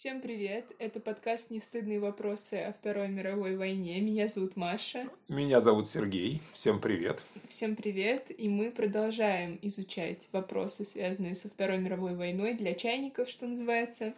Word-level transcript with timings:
Всем 0.00 0.22
привет! 0.22 0.64
Это 0.78 0.98
подкаст 0.98 1.50
«Нестыдные 1.50 2.00
вопросы 2.00 2.54
о 2.54 2.72
Второй 2.72 3.08
мировой 3.08 3.54
войне». 3.58 4.00
Меня 4.00 4.28
зовут 4.28 4.56
Маша. 4.56 5.06
Меня 5.28 5.60
зовут 5.60 5.90
Сергей. 5.90 6.40
Всем 6.54 6.80
привет. 6.80 7.20
Всем 7.48 7.76
привет! 7.76 8.28
И 8.30 8.48
мы 8.48 8.70
продолжаем 8.70 9.58
изучать 9.60 10.26
вопросы, 10.32 10.86
связанные 10.86 11.34
со 11.34 11.50
Второй 11.50 11.76
мировой 11.76 12.14
войной 12.14 12.54
для 12.54 12.72
чайников, 12.72 13.28
что 13.28 13.46
называется. 13.46 14.14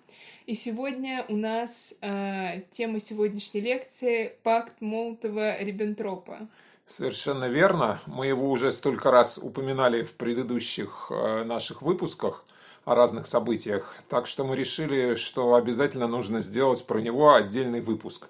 И 0.46 0.54
сегодня 0.54 1.26
у 1.28 1.34
нас 1.34 1.96
э, 2.00 2.60
тема 2.70 3.00
сегодняшней 3.00 3.62
лекции 3.62 4.36
«Пакт 4.44 4.74
Молотова-Риббентропа». 4.80 6.46
Совершенно 6.86 7.48
верно. 7.48 8.00
Мы 8.06 8.28
его 8.28 8.48
уже 8.52 8.70
столько 8.70 9.10
раз 9.10 9.36
упоминали 9.36 10.04
в 10.04 10.12
предыдущих 10.12 11.08
э, 11.10 11.42
наших 11.42 11.82
выпусках 11.82 12.44
о 12.84 12.94
разных 12.94 13.26
событиях. 13.26 13.96
Так 14.08 14.26
что 14.26 14.44
мы 14.44 14.56
решили, 14.56 15.14
что 15.14 15.54
обязательно 15.54 16.06
нужно 16.06 16.40
сделать 16.40 16.84
про 16.86 17.00
него 17.00 17.34
отдельный 17.34 17.80
выпуск. 17.80 18.28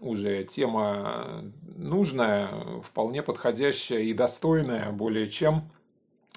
Уже 0.00 0.44
тема 0.44 1.44
нужная, 1.76 2.48
вполне 2.82 3.22
подходящая 3.22 4.00
и 4.00 4.14
достойная 4.14 4.92
более 4.92 5.28
чем 5.28 5.70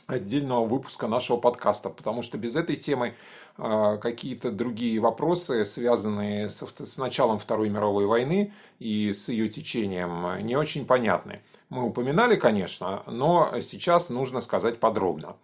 отдельного 0.07 0.65
выпуска 0.65 1.07
нашего 1.07 1.37
подкаста, 1.37 1.89
потому 1.89 2.23
что 2.23 2.37
без 2.37 2.55
этой 2.55 2.75
темы 2.75 3.13
э, 3.57 3.97
какие-то 4.01 4.51
другие 4.51 4.99
вопросы, 4.99 5.63
связанные 5.65 6.49
с, 6.49 6.61
с 6.61 6.97
началом 6.97 7.39
Второй 7.39 7.69
мировой 7.69 8.05
войны 8.05 8.51
и 8.79 9.13
с 9.13 9.29
ее 9.29 9.47
течением, 9.47 10.45
не 10.45 10.57
очень 10.57 10.85
понятны. 10.85 11.41
Мы 11.69 11.85
упоминали, 11.85 12.35
конечно, 12.35 13.03
но 13.07 13.53
сейчас 13.61 14.09
нужно 14.09 14.41
сказать 14.41 14.79
подробно. 14.79 15.37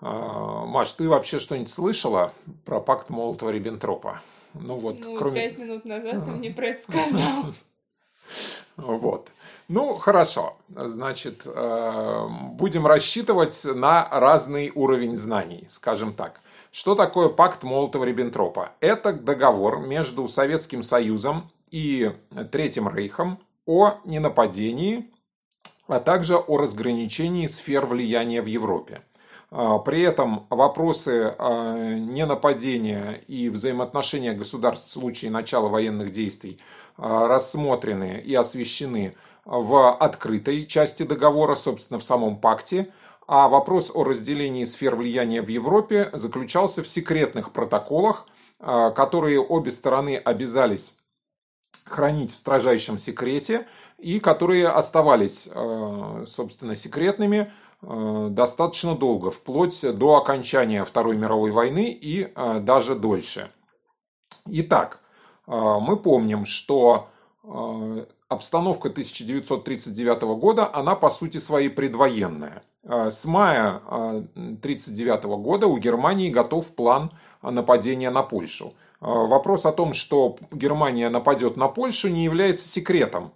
А, 0.00 0.64
Маш, 0.64 0.92
ты 0.92 1.08
вообще 1.08 1.38
что-нибудь 1.38 1.70
слышала 1.70 2.32
про 2.64 2.80
пакт 2.80 3.10
Молотова-Риббентропа? 3.10 4.18
Ну 4.54 4.76
вот, 4.76 5.00
ну, 5.00 5.16
кроме... 5.16 5.48
пять 5.48 5.58
минут 5.58 5.84
назад 5.84 6.24
ты 6.24 6.30
мне 6.30 6.50
про 6.54 6.68
это 6.68 6.82
сказал. 6.82 7.44
Вот. 8.76 9.32
Ну, 9.68 9.94
хорошо. 9.96 10.56
Значит, 10.74 11.42
э, 11.44 12.26
будем 12.52 12.86
рассчитывать 12.86 13.64
на 13.64 14.08
разный 14.10 14.72
уровень 14.74 15.16
знаний, 15.16 15.66
скажем 15.68 16.14
так. 16.14 16.40
Что 16.70 16.94
такое 16.94 17.28
пакт 17.28 17.64
Молотова-Риббентропа? 17.64 18.70
Это 18.80 19.12
договор 19.12 19.80
между 19.80 20.28
Советским 20.28 20.82
Союзом 20.82 21.50
и 21.70 22.14
Третьим 22.50 22.88
Рейхом 22.88 23.40
о 23.66 23.98
ненападении, 24.04 25.10
а 25.86 26.00
также 26.00 26.36
о 26.36 26.56
разграничении 26.56 27.46
сфер 27.46 27.84
влияния 27.84 28.40
в 28.40 28.46
Европе. 28.46 29.02
А, 29.50 29.78
при 29.78 30.02
этом 30.02 30.46
вопросы 30.50 31.34
а, 31.38 31.94
ненападения 31.94 33.12
и 33.26 33.48
взаимоотношения 33.48 34.34
государств 34.34 34.88
в 34.88 34.92
случае 34.92 35.30
начала 35.30 35.68
военных 35.68 36.12
действий 36.12 36.60
а, 36.96 37.28
рассмотрены 37.28 38.20
и 38.20 38.34
освещены 38.34 39.16
в 39.44 39.96
открытой 39.96 40.66
части 40.66 41.04
договора, 41.04 41.54
собственно, 41.54 41.98
в 41.98 42.04
самом 42.04 42.38
пакте, 42.38 42.92
а 43.26 43.48
вопрос 43.48 43.90
о 43.94 44.04
разделении 44.04 44.64
сфер 44.64 44.94
влияния 44.94 45.40
в 45.40 45.48
Европе 45.48 46.10
заключался 46.12 46.82
в 46.82 46.88
секретных 46.88 47.52
протоколах, 47.52 48.26
которые 48.58 49.40
обе 49.40 49.70
стороны 49.70 50.16
обязались 50.16 50.98
хранить 51.84 52.30
в 52.30 52.36
строжайшем 52.36 52.98
секрете 52.98 53.66
и 53.98 54.18
которые 54.18 54.68
оставались, 54.68 55.48
собственно, 56.26 56.74
секретными 56.74 57.52
достаточно 57.80 58.96
долго, 58.96 59.30
вплоть 59.30 59.80
до 59.96 60.16
окончания 60.16 60.84
Второй 60.84 61.16
мировой 61.16 61.52
войны 61.52 61.90
и 61.92 62.32
э, 62.34 62.60
даже 62.60 62.96
дольше. 62.96 63.50
Итак, 64.46 65.00
э, 65.46 65.52
мы 65.52 65.96
помним, 65.96 66.44
что 66.44 67.08
обстановка 68.28 68.88
1939 68.88 70.22
года, 70.38 70.68
она 70.74 70.94
по 70.94 71.08
сути 71.08 71.38
своей 71.38 71.70
предвоенная. 71.70 72.62
С 72.84 73.24
мая 73.24 73.80
1939 73.86 75.24
года 75.40 75.66
у 75.66 75.78
Германии 75.78 76.28
готов 76.28 76.66
план 76.66 77.10
нападения 77.40 78.10
на 78.10 78.22
Польшу. 78.22 78.74
Вопрос 79.00 79.64
о 79.64 79.72
том, 79.72 79.94
что 79.94 80.36
Германия 80.52 81.08
нападет 81.08 81.56
на 81.56 81.68
Польшу, 81.68 82.08
не 82.08 82.24
является 82.24 82.68
секретом. 82.68 83.32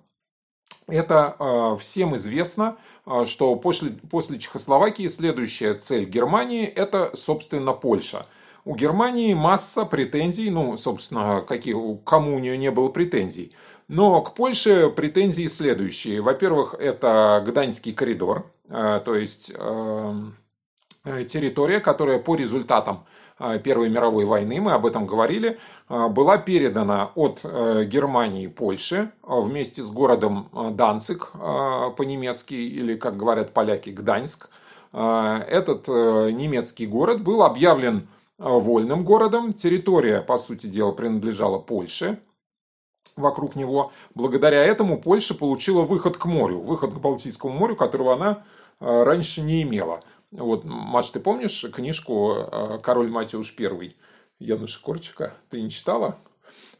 Это 0.88 1.76
всем 1.80 2.16
известно, 2.16 2.76
а, 3.04 3.26
что 3.26 3.56
после, 3.56 3.90
после 4.10 4.38
Чехословакии 4.38 5.08
следующая 5.08 5.74
цель 5.74 6.04
Германии– 6.04 6.66
это, 6.66 7.10
собственно, 7.14 7.72
Польша. 7.72 8.26
У 8.64 8.76
Германии 8.76 9.34
масса 9.34 9.84
претензий, 9.84 10.50
ну, 10.50 10.76
собственно, 10.76 11.44
какие, 11.46 11.74
кому 12.04 12.36
у 12.36 12.38
нее 12.38 12.56
не 12.56 12.70
было 12.70 12.88
претензий. 12.88 13.52
Но 13.88 14.22
к 14.22 14.34
Польше 14.34 14.88
претензии 14.90 15.48
следующие. 15.48 16.20
Во-первых, 16.20 16.74
это 16.78 17.42
Гданьский 17.44 17.92
коридор, 17.92 18.46
а, 18.68 19.00
то 19.00 19.16
есть 19.16 19.52
эм, 19.56 20.36
территория, 21.04 21.80
которая 21.80 22.20
по 22.20 22.36
результатам 22.36 23.04
Первой 23.64 23.88
мировой 23.88 24.24
войны, 24.24 24.60
мы 24.60 24.72
об 24.72 24.86
этом 24.86 25.06
говорили, 25.06 25.58
а, 25.88 26.08
была 26.08 26.38
передана 26.38 27.10
от 27.16 27.40
э, 27.42 27.84
Германии 27.86 28.46
Польше 28.46 29.10
вместе 29.22 29.82
с 29.82 29.90
городом 29.90 30.48
Данцик 30.76 31.32
по-немецки, 31.32 32.54
или, 32.54 32.94
как 32.96 33.16
говорят 33.16 33.52
поляки, 33.52 33.90
Гданьск. 33.90 34.48
Этот 34.92 35.88
э, 35.88 36.30
немецкий 36.32 36.86
город 36.86 37.22
был 37.22 37.42
объявлен 37.42 38.08
вольным 38.38 39.04
городом. 39.04 39.52
Территория, 39.52 40.20
по 40.20 40.38
сути 40.38 40.66
дела, 40.66 40.92
принадлежала 40.92 41.58
Польше 41.58 42.18
вокруг 43.16 43.56
него. 43.56 43.92
Благодаря 44.14 44.62
этому 44.64 45.00
Польша 45.00 45.34
получила 45.34 45.82
выход 45.82 46.16
к 46.16 46.26
морю, 46.26 46.60
выход 46.60 46.92
к 46.92 46.98
Балтийскому 46.98 47.54
морю, 47.54 47.76
которого 47.76 48.14
она 48.14 48.44
раньше 48.80 49.42
не 49.42 49.62
имела. 49.62 50.00
Вот, 50.32 50.64
Маш, 50.64 51.10
ты 51.10 51.20
помнишь 51.20 51.64
книжку 51.72 52.34
э, 52.34 52.78
«Король 52.82 53.10
Матюш 53.10 53.54
I» 53.58 53.94
Януша 54.38 54.80
Корчика? 54.80 55.34
Ты 55.50 55.60
не 55.60 55.70
читала? 55.70 56.16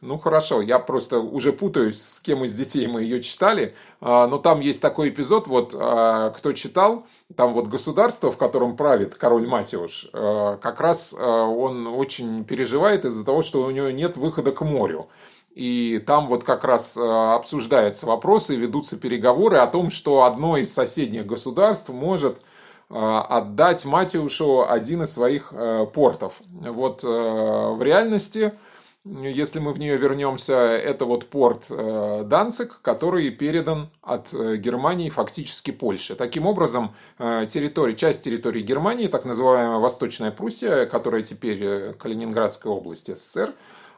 Ну 0.01 0.17
хорошо, 0.17 0.61
я 0.61 0.79
просто 0.79 1.19
уже 1.19 1.53
путаюсь, 1.53 2.01
с 2.01 2.19
кем 2.19 2.43
из 2.43 2.53
детей 2.53 2.87
мы 2.87 3.03
ее 3.03 3.21
читали, 3.21 3.73
а, 4.01 4.27
но 4.27 4.37
там 4.37 4.59
есть 4.59 4.81
такой 4.81 5.09
эпизод, 5.09 5.47
вот 5.47 5.73
а, 5.73 6.31
кто 6.31 6.51
читал, 6.51 7.05
там 7.37 7.53
вот 7.53 7.67
государство, 7.67 8.29
в 8.29 8.37
котором 8.37 8.75
правит 8.75 9.15
король 9.15 9.47
Матиуш, 9.47 10.09
э, 10.11 10.57
как 10.61 10.81
раз 10.81 11.15
э, 11.17 11.23
он 11.23 11.87
очень 11.87 12.43
переживает 12.43 13.05
из-за 13.05 13.23
того, 13.25 13.41
что 13.41 13.63
у 13.63 13.71
него 13.71 13.91
нет 13.91 14.17
выхода 14.17 14.51
к 14.51 14.61
морю. 14.61 15.07
И 15.55 16.03
там 16.05 16.27
вот 16.27 16.43
как 16.43 16.63
раз 16.63 16.97
обсуждаются 16.97 18.05
вопросы, 18.05 18.55
ведутся 18.55 18.99
переговоры 18.99 19.57
о 19.57 19.67
том, 19.67 19.89
что 19.89 20.23
одно 20.23 20.57
из 20.57 20.73
соседних 20.73 21.25
государств 21.25 21.89
может 21.89 22.39
Э, 22.39 22.52
отдать 22.89 23.85
Матиушу 23.85 24.69
один 24.69 25.03
из 25.03 25.13
своих 25.13 25.49
э, 25.51 25.85
портов. 25.93 26.41
Вот 26.49 27.03
э, 27.03 27.07
в 27.07 27.81
реальности, 27.81 28.53
если 29.05 29.59
мы 29.59 29.73
в 29.73 29.79
нее 29.79 29.97
вернемся, 29.97 30.55
это 30.55 31.05
вот 31.05 31.25
порт 31.25 31.65
Данцик, 31.69 32.79
который 32.81 33.29
передан 33.31 33.89
от 34.01 34.31
Германии 34.31 35.09
фактически 35.09 35.71
Польше. 35.71 36.15
Таким 36.15 36.45
образом, 36.45 36.95
территория, 37.17 37.97
часть 37.97 38.23
территории 38.23 38.61
Германии, 38.61 39.07
так 39.07 39.25
называемая 39.25 39.79
Восточная 39.79 40.31
Пруссия, 40.31 40.85
которая 40.85 41.21
теперь 41.21 41.91
Калининградская 41.95 42.71
область 42.71 43.13
СССР, 43.13 43.53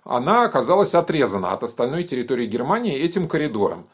она 0.06 0.44
оказалась 0.44 0.96
отрезана 0.96 1.52
от 1.52 1.64
остальной 1.64 2.04
территории 2.04 2.46
Германии 2.46 2.96
этим 2.96 3.28
коридором. 3.28 3.88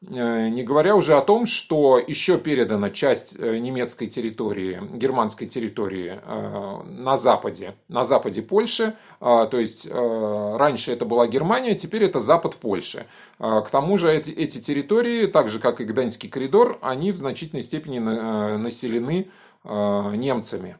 Э, 0.00 0.48
не 0.48 0.62
говоря 0.62 0.94
уже 0.94 1.16
о 1.16 1.22
том, 1.22 1.44
что 1.44 1.98
еще 1.98 2.38
передана 2.38 2.90
часть 2.90 3.36
э, 3.38 3.58
немецкой 3.58 4.06
территории, 4.06 4.80
германской 4.92 5.48
территории 5.48 6.20
э, 6.22 6.82
на 6.88 7.18
западе, 7.18 7.74
на 7.88 8.04
западе 8.04 8.42
Польши, 8.42 8.94
то 9.20 9.50
есть 9.52 9.90
раньше 9.90 10.92
это 10.92 11.04
была 11.04 11.26
Германия, 11.26 11.74
теперь 11.74 12.04
это 12.04 12.20
запад 12.20 12.54
Польши. 12.54 13.06
К 13.38 13.66
тому 13.70 13.96
же 13.96 14.14
эти 14.14 14.60
территории, 14.60 15.26
так 15.26 15.48
же 15.48 15.58
как 15.58 15.80
и 15.80 15.84
Гданьский 15.84 16.28
коридор, 16.28 16.78
они 16.82 17.10
в 17.10 17.16
значительной 17.16 17.64
степени 17.64 17.98
населены 17.98 19.28
немцами. 19.64 20.76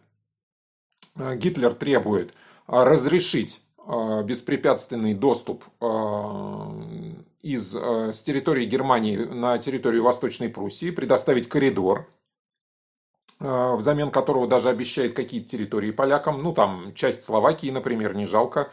Гитлер 1.17 1.75
требует 1.75 2.33
разрешить 2.69 3.61
беспрепятственный 4.25 5.15
доступ 5.15 5.65
из, 7.43 7.75
э, 7.75 8.13
с 8.13 8.23
территории 8.23 8.67
Германии 8.67 9.17
на 9.17 9.59
территорию 9.59 10.03
Восточной 10.03 10.49
Пруссии, 10.49 10.91
предоставить 10.91 11.49
коридор, 11.49 12.09
э, 13.41 13.75
взамен 13.77 14.11
которого 14.11 14.49
даже 14.49 14.69
обещает 14.69 15.15
какие-то 15.15 15.49
территории 15.49 15.91
полякам, 15.91 16.43
ну 16.43 16.53
там 16.53 16.93
часть 16.95 17.25
Словакии, 17.25 17.71
например, 17.71 18.15
не 18.15 18.27
жалко, 18.27 18.71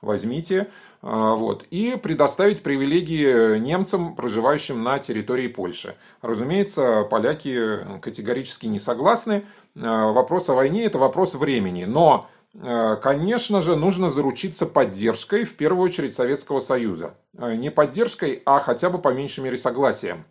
возьмите, 0.00 0.56
э, 0.58 0.66
вот, 1.02 1.64
и 1.70 1.96
предоставить 2.02 2.62
привилегии 2.62 3.58
немцам, 3.58 4.14
проживающим 4.14 4.82
на 4.82 4.98
территории 4.98 5.48
Польши. 5.48 5.96
Разумеется, 6.22 7.06
поляки 7.10 8.00
категорически 8.00 8.66
не 8.66 8.78
согласны. 8.78 9.44
Вопрос 9.74 10.48
о 10.48 10.54
войне– 10.54 10.84
это 10.86 10.98
вопрос 10.98 11.34
времени, 11.34 11.84
но 11.84 12.30
конечно 12.60 13.62
же, 13.62 13.76
нужно 13.76 14.10
заручиться 14.10 14.66
поддержкой, 14.66 15.44
в 15.44 15.56
первую 15.56 15.84
очередь, 15.84 16.14
Советского 16.14 16.60
Союза. 16.60 17.16
Не 17.34 17.70
поддержкой, 17.70 18.42
а 18.44 18.60
хотя 18.60 18.90
бы 18.90 18.98
по 18.98 19.12
меньшей 19.12 19.44
мере 19.44 19.56
согласием 19.56 20.24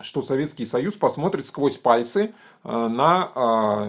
что 0.00 0.22
Советский 0.22 0.64
Союз 0.64 0.94
посмотрит 0.96 1.46
сквозь 1.46 1.76
пальцы 1.76 2.32
на 2.62 3.88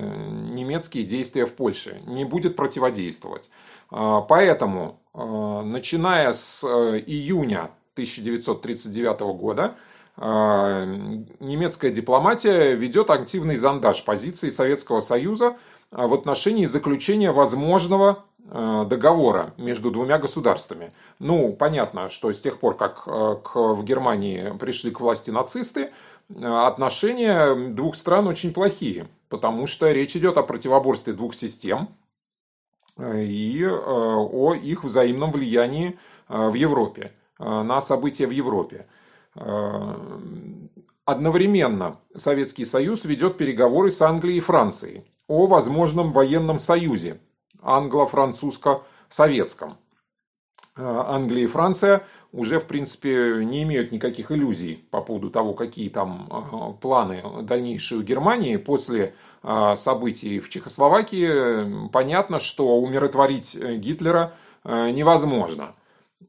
немецкие 0.51 1.03
действия 1.03 1.45
в 1.45 1.53
Польше, 1.53 2.01
не 2.07 2.25
будет 2.25 2.55
противодействовать. 2.55 3.49
Поэтому, 3.89 4.99
начиная 5.13 6.33
с 6.33 6.63
июня 6.63 7.69
1939 7.93 9.19
года, 9.37 9.75
немецкая 10.17 11.91
дипломатия 11.91 12.73
ведет 12.73 13.09
активный 13.11 13.57
зондаж 13.57 14.03
позиции 14.03 14.49
Советского 14.49 15.01
Союза 15.01 15.57
в 15.91 16.13
отношении 16.13 16.65
заключения 16.65 17.31
возможного 17.31 18.25
Э, 18.51 18.83
договора 18.89 19.53
между 19.57 19.91
двумя 19.91 20.17
государствами. 20.17 20.91
Ну, 21.19 21.53
понятно, 21.53 22.09
что 22.09 22.31
с 22.31 22.41
тех 22.41 22.59
пор, 22.59 22.75
как 22.75 23.03
э, 23.05 23.11
в 23.11 23.83
Германии 23.83 24.57
пришли 24.57 24.89
к 24.89 25.01
власти 25.01 25.29
нацисты, 25.29 25.91
э, 26.29 26.43
отношения 26.43 27.69
двух 27.69 27.93
стран 27.93 28.27
очень 28.27 28.51
плохие, 28.51 29.07
потому 29.27 29.67
что 29.67 29.91
речь 29.91 30.15
идет 30.15 30.37
о 30.37 30.43
противоборстве 30.43 31.13
двух 31.13 31.35
систем 31.35 31.89
и 32.97 33.63
о 33.69 34.55
их 34.55 34.83
взаимном 34.83 35.31
влиянии 35.31 35.97
в 36.27 36.53
Европе, 36.53 37.13
на 37.37 37.79
события 37.79 38.27
в 38.27 38.31
Европе. 38.31 38.87
Одновременно 41.05 41.97
Советский 42.13 42.65
Союз 42.65 43.05
ведет 43.05 43.37
переговоры 43.37 43.89
с 43.89 44.01
Англией 44.01 44.39
и 44.39 44.41
Францией 44.41 45.05
о 45.29 45.45
возможном 45.45 46.11
военном 46.11 46.59
союзе 46.59 47.21
англо-французско-советском. 47.61 49.77
Э, 50.75 51.03
Англия 51.07 51.45
и 51.45 51.47
Франция 51.47 52.03
уже, 52.31 52.59
в 52.59 52.65
принципе, 52.65 53.45
не 53.45 53.63
имеют 53.63 53.91
никаких 53.91 54.31
иллюзий 54.31 54.85
по 54.91 55.01
поводу 55.01 55.29
того, 55.29 55.53
какие 55.53 55.89
там 55.89 56.29
э, 56.31 56.73
планы 56.81 57.23
дальнейшие 57.43 57.99
у 57.99 58.03
Германии. 58.03 58.57
После 58.57 59.13
э, 59.43 59.75
событий 59.77 60.39
в 60.39 60.49
Чехословакии 60.49 61.89
понятно, 61.89 62.39
что 62.39 62.79
умиротворить 62.79 63.55
Гитлера 63.55 64.33
невозможно. 64.65 65.73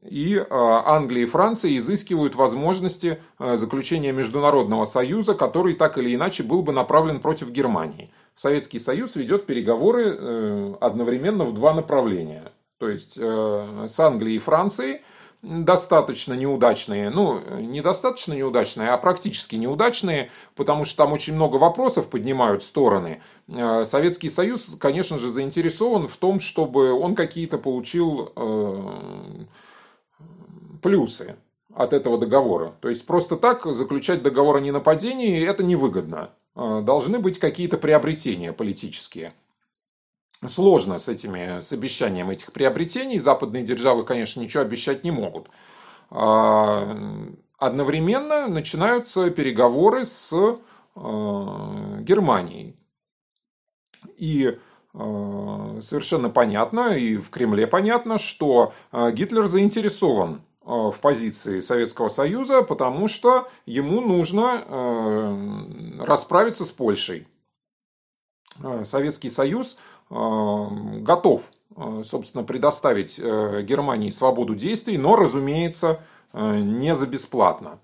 И 0.03 0.41
Англия 0.49 1.23
и 1.23 1.27
Франция 1.27 1.77
изыскивают 1.77 2.35
возможности 2.35 3.19
заключения 3.37 4.13
международного 4.13 4.85
союза, 4.85 5.35
который 5.35 5.75
так 5.75 5.97
или 5.97 6.15
иначе 6.15 6.43
был 6.43 6.63
бы 6.63 6.71
направлен 6.71 7.19
против 7.19 7.51
Германии. 7.51 8.09
Советский 8.41 8.79
Союз 8.79 9.15
ведет 9.15 9.45
переговоры 9.45 10.17
э, 10.17 10.73
одновременно 10.81 11.43
в 11.43 11.53
два 11.53 11.75
направления. 11.75 12.51
То 12.79 12.89
есть 12.89 13.15
э, 13.21 13.85
с 13.87 13.99
Англией 13.99 14.37
и 14.37 14.39
Францией 14.39 15.01
достаточно 15.43 16.33
неудачные, 16.33 17.11
ну, 17.11 17.39
недостаточно 17.59 18.33
неудачные, 18.33 18.89
а 18.89 18.97
практически 18.97 19.57
неудачные, 19.57 20.31
потому 20.55 20.85
что 20.85 20.97
там 20.97 21.13
очень 21.13 21.35
много 21.35 21.57
вопросов 21.57 22.07
поднимают 22.09 22.63
стороны. 22.63 23.21
Э, 23.47 23.85
Советский 23.85 24.29
Союз, 24.29 24.75
конечно 24.79 25.19
же, 25.19 25.29
заинтересован 25.29 26.07
в 26.07 26.17
том, 26.17 26.39
чтобы 26.39 26.93
он 26.93 27.13
какие-то 27.13 27.59
получил 27.59 28.31
плюсы 30.81 31.35
от 31.75 31.93
этого 31.93 32.17
договора. 32.17 32.73
То 32.81 32.89
есть 32.89 33.05
просто 33.05 33.37
так 33.37 33.67
заключать 33.67 34.23
договор 34.23 34.55
о 34.55 34.61
ненападении 34.61 35.47
это 35.47 35.61
невыгодно. 35.61 36.31
Э, 36.55 36.81
должны 36.83 37.19
быть 37.19 37.39
какие-то 37.39 37.77
приобретения 37.77 38.53
политические. 38.53 39.33
Сложно 40.45 40.97
с 40.97 41.07
этими, 41.07 41.61
с 41.61 41.71
обещанием 41.71 42.29
этих 42.29 42.51
приобретений. 42.51 43.19
Западные 43.19 43.63
державы, 43.63 44.03
конечно, 44.03 44.41
ничего 44.41 44.63
обещать 44.63 45.03
не 45.03 45.11
могут. 45.11 45.49
А, 46.09 46.97
одновременно 47.57 48.47
начинаются 48.47 49.29
переговоры 49.29 50.05
с 50.05 50.33
э, 50.33 51.97
Германией. 52.01 52.75
И 54.17 54.57
э, 54.93 55.79
совершенно 55.83 56.29
понятно, 56.31 56.97
и 56.97 57.17
в 57.17 57.29
Кремле 57.29 57.67
понятно, 57.67 58.17
что 58.17 58.73
Гитлер 58.91 59.45
заинтересован 59.45 60.41
в 60.63 60.95
позиции 61.01 61.59
Советского 61.59 62.09
Союза, 62.09 62.61
потому 62.61 63.07
что 63.07 63.49
ему 63.65 63.99
нужно 64.01 64.63
э, 64.65 66.03
расправиться 66.05 66.65
с 66.65 66.71
Польшей. 66.71 67.27
Э, 68.63 68.83
Советский 68.85 69.29
Союз 69.29 69.77
готов, 70.09 71.43
собственно, 72.03 72.43
предоставить 72.43 73.17
Германии 73.17 74.09
свободу 74.09 74.55
действий, 74.55 74.97
но, 74.97 75.15
разумеется, 75.15 76.01
не 76.33 76.93
за 76.95 77.07
бесплатно. 77.07 77.79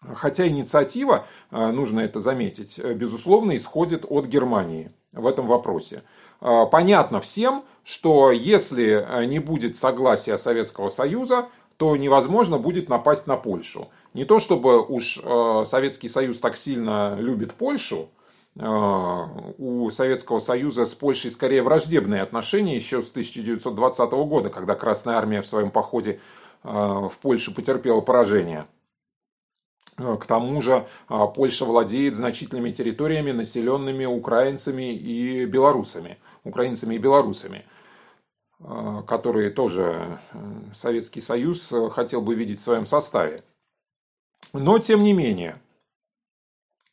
Хотя 0.00 0.48
инициатива, 0.48 1.26
нужно 1.50 2.00
это 2.00 2.20
заметить, 2.20 2.82
безусловно, 2.82 3.54
исходит 3.56 4.06
от 4.08 4.24
Германии 4.24 4.90
в 5.12 5.26
этом 5.26 5.46
вопросе. 5.46 6.02
Понятно 6.42 7.20
всем, 7.20 7.64
что 7.84 8.30
если 8.30 9.04
э, 9.06 9.24
не 9.24 9.38
будет 9.38 9.76
согласия 9.76 10.38
Советского 10.38 10.88
Союза, 10.88 11.48
то 11.76 11.96
невозможно 11.96 12.58
будет 12.58 12.88
напасть 12.88 13.26
на 13.26 13.36
Польшу. 13.36 13.88
Не 14.14 14.24
то 14.24 14.38
чтобы 14.38 14.80
уж 14.80 15.18
э, 15.22 15.62
Советский 15.66 16.08
Союз 16.08 16.38
так 16.38 16.56
сильно 16.56 17.16
любит 17.18 17.54
Польшу, 17.54 18.08
э, 18.56 19.24
у 19.58 19.90
Советского 19.90 20.38
Союза 20.38 20.86
с 20.86 20.94
Польшей 20.94 21.30
скорее 21.30 21.62
враждебные 21.62 22.22
отношения 22.22 22.76
еще 22.76 23.02
с 23.02 23.10
1920 23.10 24.12
года, 24.12 24.50
когда 24.50 24.74
Красная 24.74 25.16
Армия 25.16 25.42
в 25.42 25.46
своем 25.46 25.70
походе 25.70 26.20
в 26.62 27.12
Польшу 27.20 27.52
потерпела 27.52 28.00
поражение. 28.00 28.66
К 29.96 30.24
тому 30.26 30.62
же 30.62 30.86
Польша 31.08 31.64
владеет 31.64 32.14
значительными 32.14 32.70
территориями, 32.70 33.32
населенными 33.32 34.04
украинцами 34.04 34.94
и 34.94 35.44
белорусами. 35.44 36.18
Украинцами 36.44 36.94
и 36.94 36.98
белорусами. 36.98 37.64
Э, 38.64 39.02
которые 39.08 39.50
тоже 39.50 40.20
э, 40.32 40.38
Советский 40.72 41.20
Союз 41.20 41.72
э, 41.72 41.90
хотел 41.90 42.22
бы 42.22 42.36
видеть 42.36 42.60
в 42.60 42.62
своем 42.62 42.86
составе. 42.86 43.42
Но 44.52 44.78
тем 44.78 45.02
не 45.02 45.12
менее, 45.12 45.56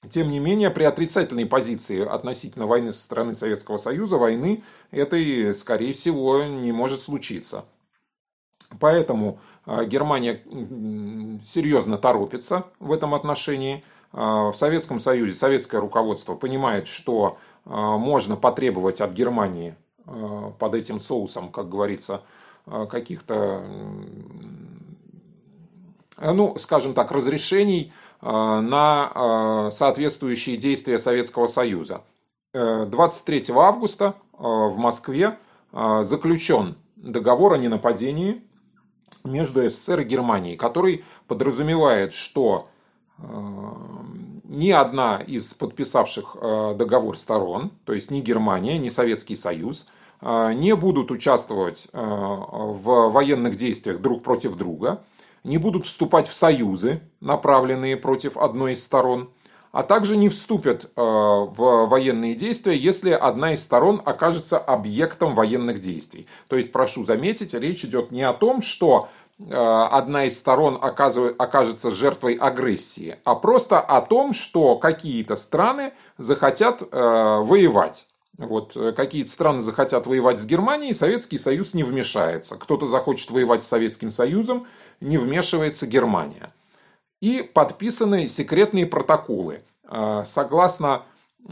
тем 0.10 0.32
не 0.32 0.40
менее, 0.40 0.72
при 0.72 0.84
отрицательной 0.84 1.46
позиции 1.46 2.04
относительно 2.04 2.66
войны 2.66 2.92
со 2.92 3.04
стороны 3.04 3.36
Советского 3.36 3.78
Союза, 3.78 4.18
войны 4.18 4.64
этой, 4.90 5.54
скорее 5.54 5.94
всего, 5.94 6.44
не 6.44 6.72
может 6.72 7.02
случиться. 7.02 7.66
Поэтому 8.80 9.40
Германия 9.66 10.42
серьезно 11.44 11.98
торопится 11.98 12.66
в 12.80 12.92
этом 12.92 13.14
отношении. 13.14 13.84
В 14.12 14.54
Советском 14.54 15.00
Союзе 15.00 15.34
советское 15.34 15.80
руководство 15.80 16.36
понимает, 16.36 16.88
что 16.88 17.38
можно 17.70 18.36
потребовать 18.36 19.00
от 19.00 19.14
Германии 19.14 19.76
Э, 20.12 20.52
под 20.58 20.76
этим 20.76 21.00
соусом, 21.00 21.50
как 21.50 21.70
говорится, 21.70 22.22
э, 22.66 22.88
каких-то, 22.90 23.64
ну, 26.18 26.56
скажем 26.58 26.94
так, 26.94 27.12
разрешений 27.12 27.94
э, 28.22 28.26
на 28.28 29.70
соответствующие 29.72 30.58
действия 30.58 31.00
Советского 31.00 31.48
Союза. 31.48 32.02
23 32.54 33.54
августа 33.56 34.16
в 34.34 34.76
Москве 34.78 35.38
заключен 35.72 36.76
договор 36.96 37.54
о 37.54 37.58
ненападении 37.58 38.42
между 39.24 39.70
СССР 39.70 40.00
и 40.00 40.04
Германией, 40.04 40.58
который 40.58 41.06
подразумевает, 41.28 42.14
что 42.14 42.68
ни 44.50 44.72
одна 44.72 45.22
из 45.22 45.54
подписавших 45.54 46.36
договор 46.76 47.18
сторон, 47.18 47.72
то 47.86 47.94
есть 47.94 48.12
ни 48.12 48.20
Германия, 48.20 48.78
ни 48.78 48.90
Советский 48.90 49.36
Союз, 49.36 49.88
а, 50.22 50.54
не 50.54 50.76
будут 50.76 51.12
участвовать 51.12 51.88
а, 51.94 52.04
в 52.04 53.10
военных 53.10 53.56
действиях 53.56 54.00
друг 54.00 54.24
против 54.24 54.56
друга, 54.56 55.02
не 55.44 55.58
будут 55.58 55.86
вступать 55.86 56.28
в 56.28 56.34
союзы, 56.34 57.02
направленные 57.22 57.96
против 57.96 58.38
одной 58.38 58.74
из 58.74 58.84
сторон, 58.84 59.30
а 59.72 59.84
также 59.84 60.18
не 60.18 60.30
вступят 60.30 60.90
в 60.96 61.86
военные 61.86 62.34
действия, 62.34 62.76
если 62.76 63.12
одна 63.12 63.54
из 63.54 63.64
сторон 63.64 64.02
окажется 64.04 64.58
объектом 64.58 65.36
военных 65.36 65.80
действий. 65.80 66.26
То 66.48 66.56
есть, 66.58 66.72
прошу 66.72 67.06
заметить, 67.06 67.54
речь 67.54 67.86
идет 67.86 68.10
не 68.10 68.24
о 68.24 68.34
том, 68.34 68.62
что 68.62 69.10
одна 69.40 70.26
из 70.26 70.38
сторон 70.38 70.78
окажется 70.82 71.92
жертвой 71.92 72.34
агрессии, 72.34 73.18
а 73.24 73.36
просто 73.36 73.80
о 73.80 74.02
том, 74.02 74.34
что 74.34 74.76
какие-то 74.78 75.36
страны 75.36 75.94
захотят 76.18 76.82
воевать. 76.92 78.10
Вот, 78.40 78.78
э, 78.78 78.94
какие-то 78.94 79.30
страны 79.30 79.60
захотят 79.60 80.08
воевать 80.08 80.40
с 80.40 80.46
Германией, 80.46 80.94
Советский 80.94 81.38
Союз 81.38 81.74
не 81.74 81.84
вмешается. 81.84 82.56
Кто-то 82.56 82.88
захочет 82.88 83.32
воевать 83.32 83.66
с 83.66 83.68
Советским 83.68 84.12
Союзом, 84.12 84.66
не 85.02 85.18
вмешивается 85.18 85.86
Германия. 85.86 86.54
И 87.20 87.42
подписаны 87.54 88.30
секретные 88.30 88.86
протоколы. 88.86 89.62
Э, 89.84 90.24
согласно 90.26 91.04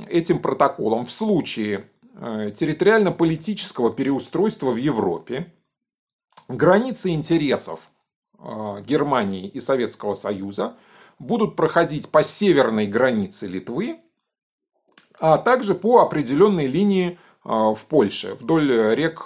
этим 0.08 0.40
протоколам, 0.40 1.06
в 1.06 1.12
случае 1.12 1.90
территориально-политического 2.20 3.94
переустройства 3.94 4.72
в 4.72 4.78
Европе, 4.78 5.54
границы 6.48 7.10
интересов 7.10 7.90
Германии 8.38 9.48
и 9.48 9.60
Советского 9.60 10.14
Союза 10.14 10.76
будут 11.20 11.56
проходить 11.56 12.12
по 12.12 12.22
северной 12.24 12.86
границе 12.88 13.48
Литвы, 13.48 14.00
а 15.20 15.38
также 15.38 15.74
по 15.74 16.00
определенной 16.02 16.68
линии 16.68 17.18
в 17.44 17.80
Польше, 17.90 18.36
вдоль 18.40 18.94
рек, 18.94 19.26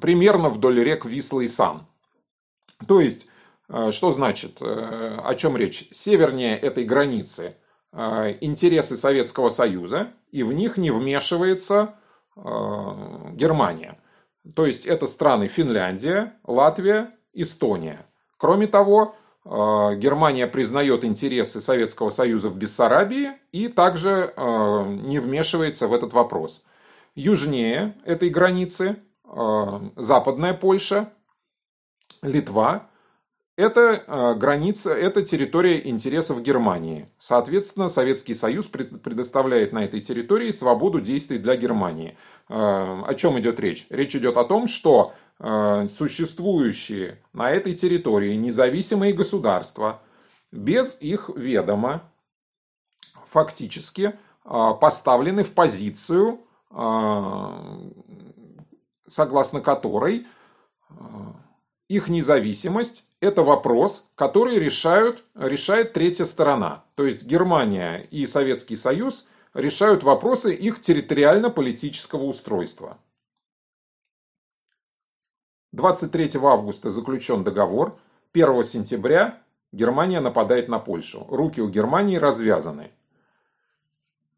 примерно 0.00 0.50
вдоль 0.50 0.82
рек 0.84 1.04
Висла 1.04 1.40
и 1.40 1.48
Сан. 1.48 1.86
То 2.86 3.00
есть, 3.00 3.30
что 3.90 4.12
значит, 4.12 4.58
о 4.60 5.34
чем 5.34 5.56
речь? 5.56 5.88
Севернее 5.90 6.56
этой 6.56 6.84
границы 6.84 7.56
интересы 7.92 8.96
Советского 8.96 9.48
Союза, 9.48 10.12
и 10.30 10.42
в 10.42 10.52
них 10.52 10.76
не 10.76 10.90
вмешивается 10.90 11.94
Германия. 12.36 13.98
То 14.54 14.66
есть, 14.66 14.86
это 14.86 15.06
страны 15.06 15.48
Финляндия, 15.48 16.34
Латвия, 16.44 17.10
Эстония. 17.32 18.04
Кроме 18.36 18.66
того, 18.66 19.14
э, 19.44 19.48
Германия 19.96 20.46
признает 20.46 21.04
интересы 21.04 21.60
Советского 21.60 22.10
Союза 22.10 22.48
в 22.48 22.56
Бессарабии 22.56 23.32
и 23.52 23.68
также 23.68 24.32
э, 24.36 24.84
не 25.04 25.18
вмешивается 25.18 25.88
в 25.88 25.94
этот 25.94 26.12
вопрос. 26.12 26.64
Южнее 27.14 27.94
этой 28.04 28.28
границы 28.28 28.96
э, 29.24 29.80
Западная 29.96 30.54
Польша, 30.54 31.12
Литва– 32.22 32.88
это 33.56 34.34
граница, 34.38 34.94
это 34.94 35.22
территория 35.22 35.88
интересов 35.88 36.42
Германии. 36.42 37.08
Соответственно, 37.18 37.88
Советский 37.88 38.34
Союз 38.34 38.66
предоставляет 38.66 39.72
на 39.72 39.84
этой 39.84 40.00
территории 40.00 40.50
свободу 40.50 41.00
действий 41.00 41.38
для 41.38 41.56
Германии. 41.56 42.16
О 42.48 43.14
чем 43.14 43.38
идет 43.38 43.60
речь? 43.60 43.86
Речь 43.90 44.16
идет 44.16 44.36
о 44.36 44.44
том, 44.44 44.66
что 44.66 45.14
Э, 45.40 45.88
существующие 45.88 47.20
на 47.32 47.50
этой 47.50 47.74
территории 47.74 48.36
независимые 48.36 49.12
государства 49.12 50.00
без 50.52 50.96
их 51.00 51.28
ведома 51.34 52.10
фактически 53.26 54.14
э, 54.44 54.70
поставлены 54.80 55.42
в 55.42 55.52
позицию, 55.52 56.40
э, 56.70 57.90
согласно 59.08 59.60
которой 59.60 60.26
их 61.88 62.08
независимость– 62.08 63.10
это 63.20 63.42
вопрос, 63.42 64.10
который 64.14 64.58
решают, 64.58 65.24
решает 65.34 65.92
третья 65.92 66.24
сторона. 66.24 66.84
То 66.94 67.04
есть 67.04 67.26
Германия 67.26 68.06
и 68.10 68.26
Советский 68.26 68.76
Союз 68.76 69.28
решают 69.52 70.02
вопросы 70.02 70.54
их 70.54 70.80
территориально-политического 70.80 72.24
устройства. 72.24 72.98
23 75.72 76.30
августа 76.42 76.90
заключен 76.90 77.44
договор, 77.44 77.98
1 78.32 78.64
сентября 78.64 79.42
Германия 79.72 80.20
нападает 80.20 80.68
на 80.68 80.78
Польшу. 80.78 81.26
Руки 81.28 81.60
у 81.60 81.68
Германии 81.68 82.16
развязаны. 82.16 82.92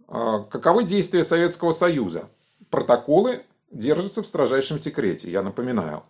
А, 0.09 0.41
каковы 0.45 0.85
действия 0.85 1.25
Советского 1.25 1.73
Союза? 1.73 2.29
Протоколы 2.71 3.45
держатся 3.71 4.23
в 4.23 4.27
строжайшем 4.27 4.79
секрете, 4.79 5.31
я 5.31 5.43
напоминаю. 5.43 6.03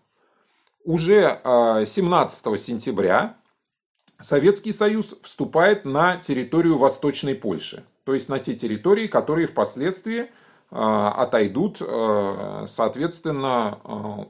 Уже 0.87 1.41
17 1.45 2.47
а, 2.47 2.57
сентября 2.57 3.37
Советский 4.19 4.73
Союз 4.73 5.15
вступает 5.23 5.85
на 5.85 6.17
территорию 6.17 6.79
Восточной 6.79 7.35
Польши, 7.35 7.85
то 8.05 8.15
есть 8.15 8.31
на 8.31 8.39
те 8.39 8.55
территории, 8.55 9.07
которые 9.07 9.47
впоследствии 9.47 10.31
Э, 10.73 11.13
отойдут, 11.17 11.79
э, 11.81 12.65
соответственно, 12.67 13.79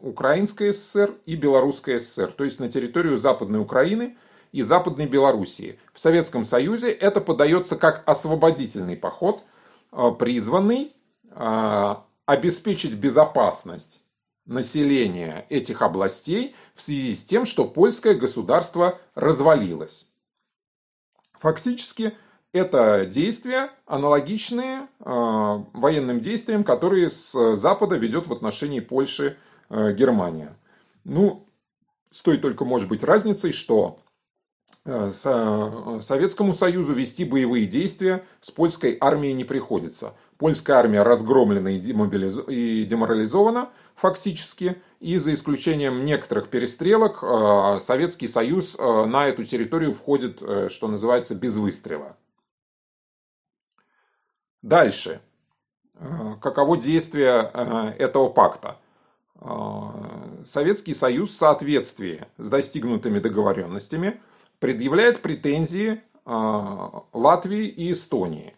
Украинская 0.03 0.71
ССР 0.71 1.15
и 1.25 1.35
Белорусская 1.35 1.99
ССР, 1.99 2.31
то 2.37 2.45
есть 2.45 2.61
на 2.61 2.71
территорию 2.71 3.17
Западной 3.17 3.59
Украины 3.59 4.19
и 4.53 4.61
Западной 4.61 5.07
Белоруссии. 5.07 5.79
В 5.95 6.01
Советском 6.01 6.45
Союзе 6.45 6.91
это 6.91 7.23
подается 7.23 7.77
как 7.77 8.03
освободительный 8.07 8.97
поход, 8.97 9.43
призванный 10.19 10.93
обеспечить 12.27 12.95
безопасность 12.95 14.06
населения 14.47 15.47
этих 15.49 15.83
областей 15.83 16.55
в 16.75 16.83
связи 16.83 17.15
с 17.15 17.25
тем, 17.25 17.47
что 17.47 17.65
польское 17.65 18.15
государство 18.15 18.99
развалилось. 19.15 20.13
Фактически 21.39 22.15
это 22.53 23.05
действия, 23.05 23.71
аналогичные 23.85 24.89
э, 25.01 25.65
военным 25.75 26.21
действиям, 26.21 26.65
которые 26.65 27.11
с 27.11 27.55
Запада 27.55 27.97
ведет 27.97 28.27
в 28.29 28.33
отношении 28.33 28.81
Польши 28.81 29.37
э, 29.69 29.93
Германия. 29.93 30.57
Ну, 31.05 31.47
с 32.11 32.23
той 32.23 32.39
только 32.39 32.65
может 32.65 32.89
быть 32.89 33.05
разницей, 33.05 33.53
что 33.53 33.99
э, 34.87 35.11
Советскому 35.13 36.55
Союзу 36.55 36.95
вести 36.95 37.25
боевые 37.25 37.67
действия 37.67 38.25
с 38.41 38.51
польской 38.51 38.97
армией 39.01 39.35
не 39.35 39.45
приходится. 39.45 40.15
Польская 40.39 40.75
армия 40.75 41.03
разгромлена 41.03 41.69
и, 41.69 41.79
и 41.79 42.85
деморализована 42.85 43.71
фактически, 43.95 44.77
и 45.01 45.19
за 45.19 45.33
исключением 45.35 46.05
некоторых 46.05 46.49
перестрелок 46.49 47.25
Советский 47.83 48.29
Союз 48.29 48.79
на 48.79 49.27
эту 49.27 49.45
территорию 49.45 49.95
входит, 49.95 50.43
что 50.69 50.89
называется, 50.89 51.35
без 51.35 51.57
выстрела. 51.57 52.17
Дальше. 54.67 55.21
Э, 55.99 56.35
каково 56.41 56.77
действие 56.77 57.51
э, 57.53 57.95
этого 57.99 58.29
пакта? 58.29 58.77
Э, 59.41 59.91
Советский 60.45 60.93
Союз 60.93 61.31
в 61.31 61.37
соответствии 61.37 62.27
с 62.39 62.49
достигнутыми 62.49 63.19
договоренностями 63.19 64.21
предъявляет 64.59 65.21
претензии 65.21 66.01
Латвии 66.25 67.67
и 67.67 67.93
Эстонии. 67.93 68.57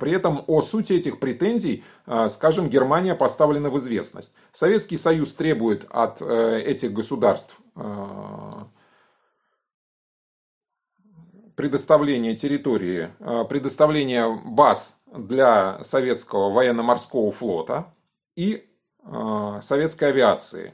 При 0.00 0.12
этом 0.12 0.44
о 0.46 0.62
сути 0.62 0.94
этих 0.94 1.20
претензий, 1.20 1.84
скажем, 2.28 2.68
Германия 2.68 3.14
поставлена 3.14 3.70
в 3.70 3.78
известность. 3.78 4.34
Советский 4.50 4.96
Союз 4.96 5.34
требует 5.34 5.84
от 5.90 6.22
этих 6.22 6.92
государств 6.92 7.60
предоставления 11.58 12.36
территории, 12.36 13.10
э, 13.18 13.44
предоставления 13.48 14.28
баз 14.28 15.02
для 15.12 15.82
советского 15.82 16.52
военно-морского 16.52 17.32
флота 17.32 17.92
и 18.36 18.64
э, 19.02 19.58
советской 19.60 20.10
авиации, 20.10 20.72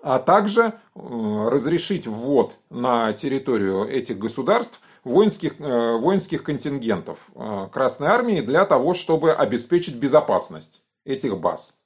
а 0.00 0.20
также 0.20 0.62
э, 0.62 0.72
разрешить 0.94 2.06
ввод 2.06 2.56
на 2.70 3.12
территорию 3.14 3.84
этих 3.84 4.16
государств 4.20 4.80
воинских, 5.04 5.58
воинских 5.58 6.42
контингентов 6.42 7.30
Красной 7.72 8.08
Армии 8.08 8.40
для 8.40 8.64
того, 8.64 8.94
чтобы 8.94 9.32
обеспечить 9.32 9.96
безопасность 9.96 10.84
этих 11.04 11.38
баз. 11.38 11.80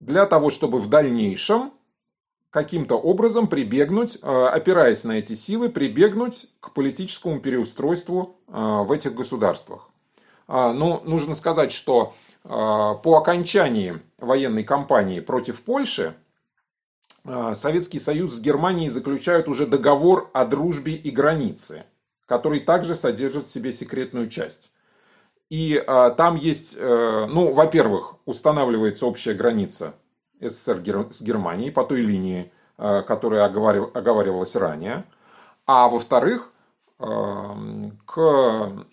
Для 0.00 0.26
того, 0.26 0.50
чтобы 0.50 0.80
в 0.80 0.88
дальнейшем 0.88 1.72
каким-то 2.52 2.96
образом 2.96 3.46
прибегнуть, 3.48 4.18
э, 4.22 4.46
опираясь 4.46 5.04
на 5.04 5.12
эти 5.12 5.32
силы, 5.32 5.70
прибегнуть 5.70 6.48
к 6.60 6.72
политическому 6.72 7.40
переустройству 7.40 8.36
э, 8.46 8.52
в 8.52 8.92
этих 8.92 9.14
государствах. 9.14 9.88
А, 10.46 10.72
ну, 10.74 11.00
нужно 11.04 11.34
сказать, 11.34 11.72
что 11.72 12.12
э, 12.44 12.48
по 12.48 13.16
окончании 13.16 14.00
военной 14.18 14.64
кампании 14.64 15.20
против 15.20 15.62
Польши 15.62 16.14
Советский 17.54 17.98
Союз 17.98 18.34
с 18.34 18.40
Германией 18.40 18.88
заключают 18.88 19.48
уже 19.48 19.66
договор 19.66 20.30
о 20.32 20.44
дружбе 20.44 20.94
и 20.94 21.10
границе, 21.10 21.84
который 22.26 22.60
также 22.60 22.94
содержит 22.94 23.46
в 23.46 23.50
себе 23.50 23.72
секретную 23.72 24.28
часть. 24.28 24.72
И 25.50 25.82
там 26.16 26.36
есть, 26.36 26.78
ну, 26.80 27.52
во-первых, 27.52 28.16
устанавливается 28.24 29.06
общая 29.06 29.34
граница 29.34 29.94
СССР 30.42 31.08
с 31.10 31.22
Германией 31.22 31.70
по 31.70 31.84
той 31.84 32.02
линии, 32.02 32.52
э, 32.78 33.02
которая 33.02 33.44
оговаривалась 33.44 34.56
ранее. 34.56 35.04
А 35.66 35.88
во-вторых, 35.88 36.50
э, 36.50 36.61
к 37.02 38.86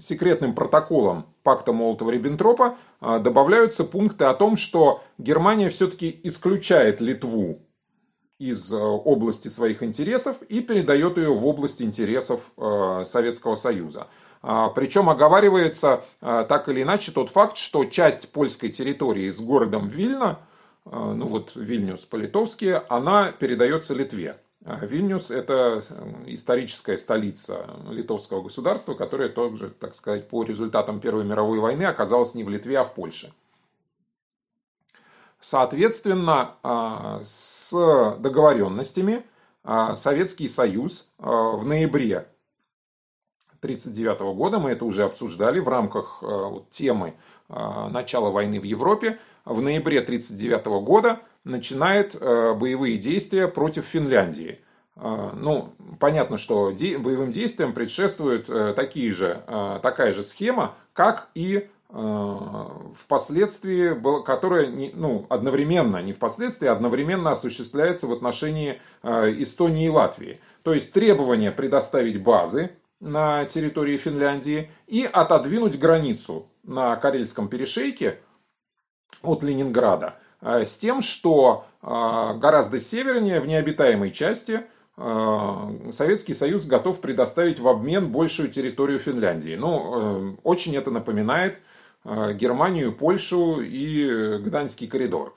секретным 0.00 0.54
протоколам 0.54 1.26
пакта 1.44 1.72
Молотова-Риббентропа 1.72 2.76
э, 3.00 3.20
добавляются 3.20 3.84
пункты 3.84 4.24
о 4.24 4.34
том, 4.34 4.56
что 4.56 5.02
Германия 5.18 5.68
все-таки 5.70 6.18
исключает 6.24 7.00
Литву 7.00 7.60
из 8.38 8.72
области 8.72 9.46
своих 9.46 9.84
интересов 9.84 10.42
и 10.42 10.60
передает 10.60 11.18
ее 11.18 11.32
в 11.32 11.46
область 11.46 11.80
интересов 11.80 12.50
Советского 13.04 13.54
Союза. 13.54 14.08
А, 14.46 14.68
Причем 14.68 15.08
оговаривается 15.08 16.04
а, 16.20 16.44
так 16.44 16.68
или 16.68 16.82
иначе 16.82 17.12
тот 17.12 17.30
факт, 17.30 17.56
что 17.56 17.86
часть 17.86 18.30
польской 18.30 18.68
территории 18.68 19.30
с 19.30 19.40
городом 19.40 19.88
Вильна, 19.88 20.40
а, 20.84 21.14
ну 21.14 21.26
вот 21.28 21.52
Вильнюс 21.54 22.04
по-литовски, 22.04 22.82
она 22.90 23.32
передается 23.32 23.94
Литве. 23.94 24.36
Вильнюс– 24.64 25.30
это 25.32 25.82
историческая 26.26 26.96
столица 26.96 27.68
литовского 27.90 28.42
государства, 28.42 28.94
которое 28.94 29.28
также, 29.28 29.68
так 29.68 29.94
сказать, 29.94 30.26
по 30.28 30.42
результатам 30.42 31.00
Первой 31.00 31.24
мировой 31.24 31.58
войны 31.58 31.82
оказалась 31.82 32.34
не 32.34 32.44
в 32.44 32.48
Литве, 32.48 32.78
а 32.78 32.84
в 32.84 32.94
Польше. 32.94 33.34
Соответственно, 35.38 36.54
с 37.22 37.72
договоренностями 38.18 39.24
Советский 39.94 40.48
Союз 40.48 41.12
в 41.18 41.62
ноябре 41.66 42.26
1939 43.58 44.34
года, 44.34 44.58
мы 44.58 44.70
это 44.70 44.86
уже 44.86 45.04
обсуждали 45.04 45.60
в 45.60 45.68
рамках 45.68 46.22
темы 46.70 47.12
начала 47.48 48.30
войны 48.30 48.58
в 48.58 48.64
Европе, 48.64 49.18
в 49.44 49.60
ноябре 49.60 50.00
1939 50.00 50.82
года 50.82 51.20
начинает 51.44 52.16
э, 52.18 52.54
боевые 52.54 52.96
действия 52.96 53.48
против 53.48 53.84
Финляндии. 53.84 54.60
Э, 54.96 55.30
ну, 55.34 55.74
понятно, 56.00 56.38
что 56.38 56.70
боевым 56.70 57.30
действиям 57.30 57.72
предшествует 57.74 58.48
э, 58.48 58.72
такие 58.74 59.12
же, 59.12 59.42
такая 59.82 60.12
же 60.12 60.22
схема, 60.22 60.74
как 60.92 61.28
и 61.34 61.68
впоследствии, 62.96 63.94
которая 64.24 64.68
ну, 64.94 65.26
одновременно, 65.28 66.02
не 66.02 66.12
впоследствии, 66.12 66.66
а 66.66 66.72
одновременно 66.72 67.30
осуществляется 67.30 68.08
в 68.08 68.12
отношении 68.12 68.80
Эстонии 69.04 69.86
и 69.86 69.90
Латвии. 69.90 70.40
То 70.64 70.74
есть 70.74 70.92
требование 70.92 71.52
предоставить 71.52 72.20
базы 72.20 72.70
на 72.98 73.44
территории 73.44 73.96
Финляндии 73.96 74.72
и 74.88 75.04
отодвинуть 75.04 75.78
границу 75.78 76.48
на 76.64 76.96
Карельском 76.96 77.46
перешейке 77.46 78.18
от 79.22 79.44
Ленинграда– 79.44 80.18
с 80.44 80.76
тем, 80.76 81.00
что 81.00 81.64
э, 81.80 81.86
гораздо 81.86 82.78
севернее, 82.78 83.40
в 83.40 83.46
необитаемой 83.46 84.10
части, 84.10 84.60
э, 84.96 85.90
Советский 85.90 86.34
Союз 86.34 86.66
готов 86.66 87.00
предоставить 87.00 87.60
в 87.60 87.68
обмен 87.68 88.12
большую 88.12 88.50
территорию 88.50 88.98
Финляндии. 88.98 89.56
Ну, 89.56 90.36
очень 90.42 90.76
это 90.76 90.90
напоминает 90.90 91.60
Германию, 92.04 92.92
Польшу 92.92 93.62
и 93.62 94.38
Гданьский 94.38 94.86
коридор. 94.86 95.34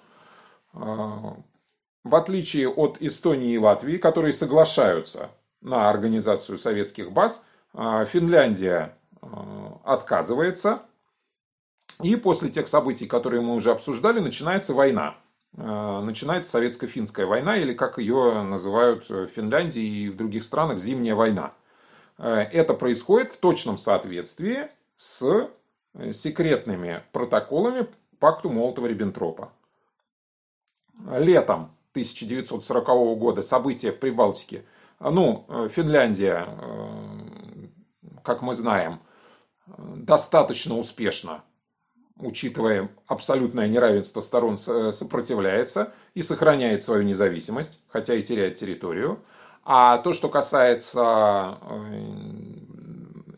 В 0.74 2.16
отличие 2.16 2.68
от 2.68 2.98
Эстонии 3.00 3.54
и 3.54 3.58
Латвии, 3.58 3.96
которые 3.96 4.34
соглашаются 4.34 5.30
на 5.62 5.90
организацию 5.90 6.58
советских 6.58 7.14
баз, 7.14 7.46
Финляндия 7.74 8.98
отказывается 9.86 10.82
и 12.02 12.16
после 12.16 12.50
тех 12.50 12.68
событий, 12.68 13.08
которые 13.08 13.42
мы 13.42 13.56
уже 13.56 13.72
обсуждали, 13.72 14.20
начинается 14.20 14.74
война. 14.74 15.16
Э, 15.56 16.02
начинается 16.04 16.52
советско-финская 16.52 17.26
война, 17.26 17.58
или 17.58 17.74
как 17.74 17.98
ее 17.98 18.44
называют 18.44 19.10
в 19.10 19.28
Финляндии 19.28 19.84
и 19.84 20.10
в 20.10 20.16
других 20.16 20.44
странах, 20.44 20.80
зимняя 20.80 21.16
война. 21.16 21.54
Э, 22.18 22.42
это 22.52 22.74
происходит 22.76 23.32
в 23.32 23.40
точном 23.40 23.78
соответствии 23.78 24.68
с 24.96 25.50
э, 25.96 26.12
секретными 26.14 27.02
протоколами 27.12 27.88
пакту 28.20 28.50
Молотова-Риббентропа. 28.50 29.50
Летом 31.12 31.72
1940 31.92 32.86
года 33.18 33.42
события 33.42 33.92
в 33.92 34.00
Прибалтике. 34.00 34.64
Ну, 35.00 35.46
Финляндия, 35.70 36.48
как 38.24 38.42
мы 38.42 38.56
знаем, 38.56 39.00
достаточно 39.68 40.76
успешно 40.76 41.44
учитывая 42.20 42.90
абсолютное 43.08 43.68
неравенство 43.68 44.22
сторон, 44.22 44.58
сопротивляется 44.58 45.94
и 46.14 46.22
сохраняет 46.22 46.82
свою 46.82 47.04
независимость, 47.04 47.84
хотя 47.88 48.16
и 48.16 48.24
теряет 48.24 48.56
территорию. 48.56 49.20
А 49.64 49.98
то, 49.98 50.14
что 50.14 50.30
касается 50.30 51.58
э, 51.62 52.02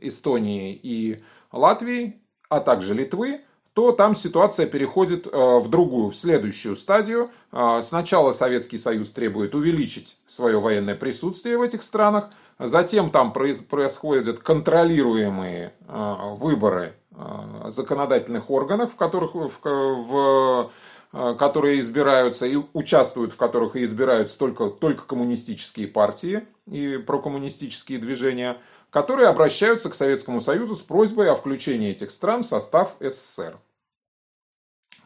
Эстонии 0.01 0.79
и 0.81 1.23
Латвии, 1.51 2.21
а 2.49 2.59
также 2.59 2.93
Литвы, 2.93 3.41
то 3.79 3.91
там 3.91 4.15
ситуация 4.15 4.67
переходит 4.67 5.27
э, 5.27 5.29
в 5.31 5.69
другую, 5.69 6.09
в 6.09 6.15
следующую 6.15 6.75
стадию. 6.75 7.29
Э, 7.51 7.81
сначала 7.81 8.31
Советский 8.31 8.77
Союз 8.77 9.11
требует 9.11 9.55
увеличить 9.55 10.17
свое 10.27 10.59
военное 10.59 10.95
присутствие 10.95 11.57
в 11.57 11.61
этих 11.61 11.83
странах, 11.83 12.29
затем 12.59 13.09
там 13.09 13.31
происходят 13.31 14.39
контролируемые 14.39 15.73
выборы 15.87 16.93
Э, 17.19 17.69
законодательных 17.69 18.49
органов, 18.49 18.93
в 18.93 18.95
которых, 18.95 19.35
в, 19.35 19.49
в, 19.65 20.71
которые 21.11 21.81
избираются 21.81 22.45
и 22.45 22.57
участвуют, 22.71 23.33
в 23.33 23.37
которых 23.37 23.75
и 23.75 23.83
избираются 23.83 24.39
только, 24.39 24.69
только 24.69 25.05
коммунистические 25.05 25.87
партии 25.87 26.45
и 26.65 26.97
прокоммунистические 26.97 27.99
движения, 27.99 28.57
которые 28.89 29.27
обращаются 29.27 29.89
к 29.89 29.95
Советскому 29.95 30.39
Союзу 30.39 30.75
с 30.75 30.81
просьбой 30.81 31.29
о 31.29 31.35
включении 31.35 31.91
этих 31.91 32.11
стран 32.11 32.43
в 32.43 32.45
состав 32.45 32.95
СССР. 33.01 33.57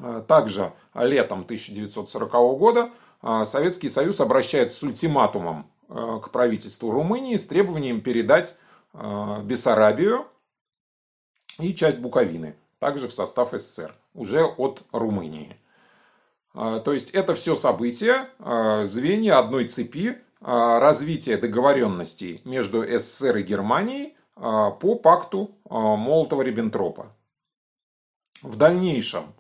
Э, 0.03 0.23
также 0.27 0.73
летом 0.93 1.41
1940 1.41 2.31
года 2.59 2.91
Советский 3.45 3.87
Союз 3.89 4.19
обращается 4.19 4.77
с 4.77 4.83
ультиматумом 4.83 5.65
к 5.87 6.29
правительству 6.29 6.91
Румынии 6.91 7.37
с 7.37 7.47
требованием 7.47 8.01
передать 8.01 8.57
Бессарабию 8.93 10.27
и 11.57 11.73
часть 11.73 11.99
Буковины, 11.99 12.55
также 12.79 13.07
в 13.07 13.13
состав 13.13 13.51
СССР, 13.51 13.95
уже 14.13 14.43
от 14.43 14.83
Румынии. 14.91 15.57
А, 16.53 16.79
то 16.79 16.93
есть 16.93 17.11
это 17.11 17.35
все 17.35 17.55
события, 17.55 18.29
а, 18.39 18.85
звенья 18.85 19.39
одной 19.39 19.67
цепи 19.67 20.19
а, 20.41 20.79
развития 20.79 21.37
договоренностей 21.37 22.41
между 22.45 22.83
СССР 22.83 23.37
и 23.37 23.43
Германией 23.43 24.15
по 24.35 24.95
пакту 24.95 25.51
Молотова-Риббентропа. 25.69 27.11
В 28.41 28.57
дальнейшем, 28.57 29.35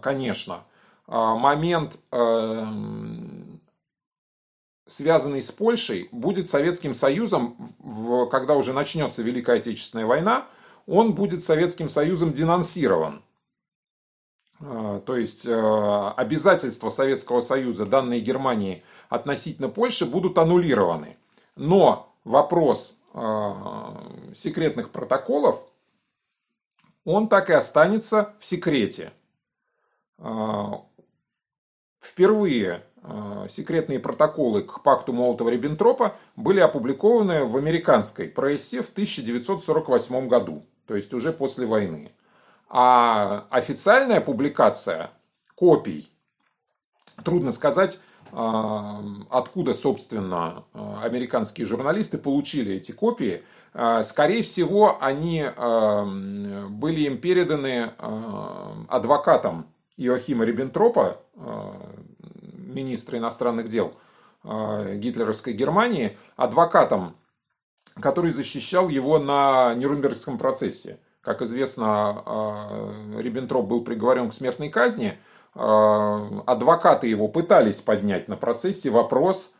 конечно, 0.00 0.64
момент, 1.06 1.98
связанный 4.86 5.42
с 5.42 5.50
Польшей, 5.50 6.08
будет 6.12 6.48
Советским 6.48 6.94
Союзом, 6.94 7.56
когда 8.30 8.54
уже 8.54 8.72
начнется 8.72 9.22
Великая 9.22 9.58
Отечественная 9.58 10.06
война, 10.06 10.46
он 10.86 11.14
будет 11.14 11.42
Советским 11.42 11.88
Союзом 11.88 12.32
денонсирован. 12.32 13.22
А, 14.60 15.00
то 15.00 15.16
есть 15.16 15.46
э, 15.46 16.12
обязательства 16.16 16.90
Советского 16.90 17.40
Союза, 17.40 17.86
данные 17.86 18.20
Германии 18.20 18.82
относительно 19.08 19.68
Польши, 19.68 20.06
будут 20.06 20.36
аннулированы. 20.38 21.16
Но 21.54 22.12
вопрос 22.24 22.98
э, 23.14 23.52
секретных 24.34 24.90
протоколов, 24.90 25.62
он 27.04 27.28
так 27.28 27.50
и 27.50 27.52
останется 27.52 28.34
в 28.40 28.44
секрете. 28.44 29.12
А, 30.18 30.82
впервые 32.00 32.84
э, 33.02 33.46
секретные 33.48 33.98
протоколы 34.00 34.62
к 34.62 34.82
пакту 34.82 35.12
Молотова-Риббентропа 35.12 36.14
были 36.36 36.60
опубликованы 36.60 37.44
в 37.44 37.56
американской 37.56 38.28
прессе 38.28 38.82
в 38.82 38.90
1948 38.90 40.28
году 40.28 40.64
то 40.88 40.96
есть 40.96 41.14
уже 41.14 41.32
после 41.32 41.66
войны. 41.66 42.10
А 42.68 43.46
официальная 43.50 44.20
публикация 44.20 45.10
копий, 45.54 46.10
трудно 47.24 47.50
сказать, 47.50 48.00
а, 48.32 49.02
откуда, 49.30 49.74
собственно, 49.74 50.64
американские 51.02 51.66
журналисты 51.66 52.18
получили 52.18 52.74
эти 52.76 52.92
копии. 52.92 53.42
А, 53.74 54.02
скорее 54.02 54.42
всего, 54.42 54.98
они 55.00 55.44
а, 55.44 56.04
были 56.04 57.02
им 57.02 57.18
переданы 57.18 57.92
адвокатам 58.88 59.66
Иоахима 59.98 60.44
Риббентропа, 60.44 61.20
министра 62.54 63.18
иностранных 63.18 63.68
дел 63.68 63.92
гитлеровской 64.44 65.52
Германии, 65.52 66.16
адвокатом 66.36 67.16
который 68.00 68.30
защищал 68.30 68.88
его 68.88 69.18
на 69.18 69.74
Нюрнбергском 69.74 70.38
процессе. 70.38 70.98
Как 71.20 71.42
известно, 71.42 72.22
а, 72.24 72.92
Риббентроп 73.18 73.66
был 73.66 73.82
приговорен 73.82 74.30
к 74.30 74.34
смертной 74.34 74.68
казни. 74.68 75.18
Адвокаты 75.54 77.08
его 77.08 77.26
пытались 77.26 77.80
поднять 77.80 78.28
на 78.28 78.36
процессе 78.36 78.90
вопрос 78.90 79.54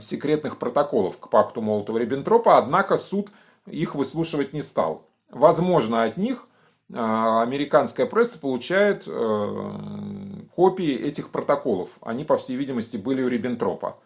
секретных 0.00 0.56
протоколов 0.56 1.18
к 1.18 1.28
пакту 1.28 1.60
Молотова-Риббентропа, 1.60 2.56
однако 2.56 2.96
суд 2.96 3.28
их 3.66 3.94
выслушивать 3.94 4.54
не 4.54 4.62
стал. 4.62 5.04
Возможно, 5.30 6.04
от 6.04 6.16
них 6.16 6.46
американская 6.92 8.06
пресса 8.06 8.38
получает 8.38 9.04
копии 9.04 10.94
этих 10.94 11.30
протоколов. 11.30 11.90
Они, 12.02 12.24
по 12.24 12.36
всей 12.36 12.56
видимости, 12.56 12.96
были 12.96 13.22
у 13.22 13.28
Риббентропа 13.28 13.96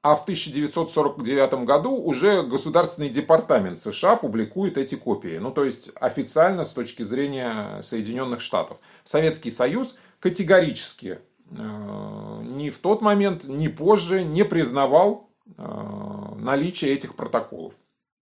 а 0.00 0.14
в 0.14 0.22
1949 0.22 1.64
году 1.64 1.96
уже 1.96 2.42
Государственный 2.42 3.08
департамент 3.08 3.78
США 3.78 4.16
публикует 4.16 4.78
эти 4.78 4.94
копии. 4.94 5.38
Ну, 5.38 5.50
то 5.50 5.64
есть 5.64 5.90
официально 5.96 6.64
с 6.64 6.72
точки 6.72 7.02
зрения 7.02 7.82
Соединенных 7.82 8.40
Штатов. 8.40 8.78
Советский 9.04 9.50
Союз 9.50 9.98
категорически 10.20 11.18
э, 11.50 12.42
ни 12.42 12.70
в 12.70 12.78
тот 12.78 13.02
момент, 13.02 13.44
ни 13.44 13.68
позже 13.68 14.24
не 14.24 14.44
признавал 14.44 15.28
наличие 15.56 16.92
этих 16.92 17.14
протоколов. 17.14 17.72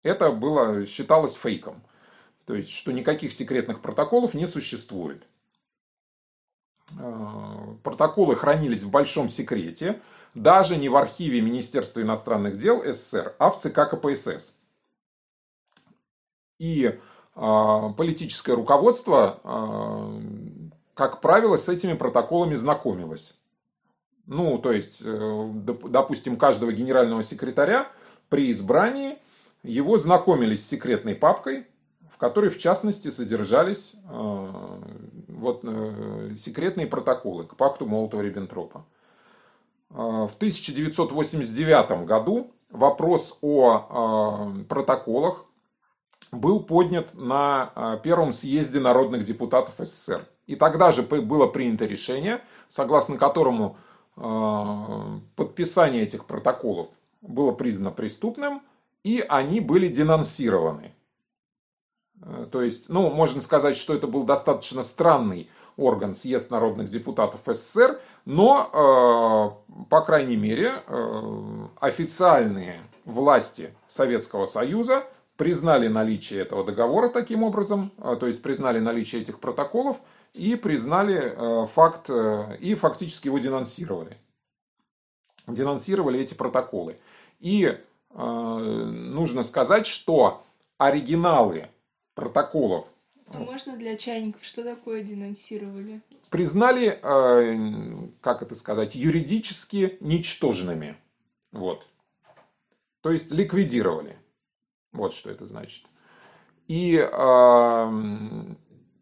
Это 0.03 0.31
было, 0.31 0.85
считалось 0.85 1.33
фейком. 1.33 1.81
То 2.45 2.55
есть, 2.55 2.69
что 2.69 2.91
никаких 2.91 3.33
секретных 3.33 3.81
протоколов 3.81 4.33
не 4.33 4.45
существует. 4.45 5.23
Протоколы 7.83 8.35
хранились 8.35 8.83
в 8.83 8.91
большом 8.91 9.29
секрете, 9.29 10.01
даже 10.35 10.77
не 10.77 10.89
в 10.89 10.95
архиве 10.95 11.41
Министерства 11.41 12.01
иностранных 12.01 12.57
дел 12.57 12.83
СССР, 12.85 13.35
а 13.39 13.49
в 13.49 13.57
ЦК 13.57 13.89
КПСС. 13.89 14.59
И 16.59 16.99
политическое 17.33 18.53
руководство 18.53 19.41
как 20.95 21.19
правило, 21.21 21.57
с 21.57 21.69
этими 21.69 21.93
протоколами 21.93 22.55
знакомилась. 22.55 23.37
Ну, 24.25 24.57
то 24.57 24.71
есть, 24.71 25.01
э, 25.05 25.49
допустим, 25.53 26.37
каждого 26.37 26.71
генерального 26.71 27.21
секретаря 27.21 27.91
при 28.29 28.49
избрании 28.49 29.19
его 29.61 29.97
знакомились 29.97 30.65
с 30.65 30.69
секретной 30.69 31.13
папкой, 31.13 31.67
которой, 32.27 32.49
в 32.49 32.57
частности, 32.57 33.09
содержались 33.09 33.97
э, 34.09 34.79
вот, 35.27 35.59
э, 35.61 36.35
секретные 36.39 36.87
протоколы 36.87 37.43
к 37.43 37.55
пакту 37.55 37.85
Молотова-Риббентропа. 37.85 38.83
В 39.91 40.31
1989 40.37 42.05
году 42.05 42.51
вопрос 42.71 43.37
о 43.41 44.51
протоколах 44.67 45.45
был 46.31 46.63
поднят 46.63 47.13
на 47.13 47.99
Первом 48.03 48.31
съезде 48.31 48.79
народных 48.79 49.23
депутатов 49.23 49.75
СССР. 49.77 50.27
И 50.47 50.55
тогда 50.55 50.91
же 50.91 51.03
было 51.03 51.45
принято 51.45 51.85
решение, 51.85 52.41
согласно 52.67 53.17
которому 53.17 53.77
э, 54.17 55.19
подписание 55.35 56.01
этих 56.01 56.25
протоколов 56.25 56.87
было 57.21 57.51
признано 57.51 57.91
преступным, 57.91 58.63
и 59.03 59.23
они 59.29 59.59
были 59.59 59.87
денонсированы. 59.87 60.94
Э, 62.21 62.47
то 62.51 62.61
есть, 62.61 62.89
ну, 62.89 63.09
можно 63.09 63.41
сказать, 63.41 63.77
что 63.77 63.93
это 63.93 64.07
был 64.07 64.23
достаточно 64.23 64.83
странный 64.83 65.49
орган 65.77 66.13
съезд 66.13 66.51
народных 66.51 66.89
депутатов 66.89 67.41
СССР, 67.45 67.99
но, 68.25 69.59
э, 69.67 69.83
по 69.89 70.01
крайней 70.01 70.37
мере, 70.37 70.83
официальные 71.79 72.81
власти 73.03 73.75
Советского 73.87 74.45
Союза 74.45 75.03
признали 75.35 75.87
наличие 75.87 76.41
этого 76.41 76.63
договора 76.63 77.09
таким 77.09 77.43
образом, 77.43 77.91
то 77.97 78.25
есть 78.25 78.41
признали 78.41 78.79
наличие 78.79 79.21
этих 79.21 79.39
протоколов– 79.39 79.99
и 80.35 80.55
признали 80.55 81.33
э, 81.33 81.67
факт, 81.67 82.09
э, 82.09 82.57
и 82.59 82.75
фактически 82.75 83.27
его 83.27 83.39
денонсировали. 83.39 84.17
Денонсировали 85.47 86.19
эти 86.19 86.33
протоколы. 86.33 86.97
И 87.39 87.65
э, 87.65 88.17
нужно 88.17 89.43
сказать, 89.43 89.87
что 89.87 90.43
оригиналы 90.77 91.69
протоколов... 92.15 92.91
А 93.27 93.39
можно 93.39 93.75
для 93.75 93.95
чайников, 93.97 94.43
что 94.43 94.63
такое 94.63 95.03
денонсировали? 95.03 96.01
Признали, 96.29 96.99
как 98.21 98.41
это 98.41 98.55
сказать, 98.55 98.95
юридически 98.95 99.97
ничтожными. 99.99 100.95
Вот. 101.51 101.87
То 103.01 103.11
есть 103.11 103.31
ликвидировали. 103.31 104.15
Вот 104.91 105.13
что 105.13 105.31
это 105.31 105.45
значит. 105.45 105.85
И 106.67 106.97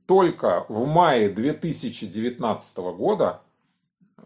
только 0.05 0.65
в 0.69 0.85
мае 0.85 1.29
2019 1.29 2.77
года 2.95 3.41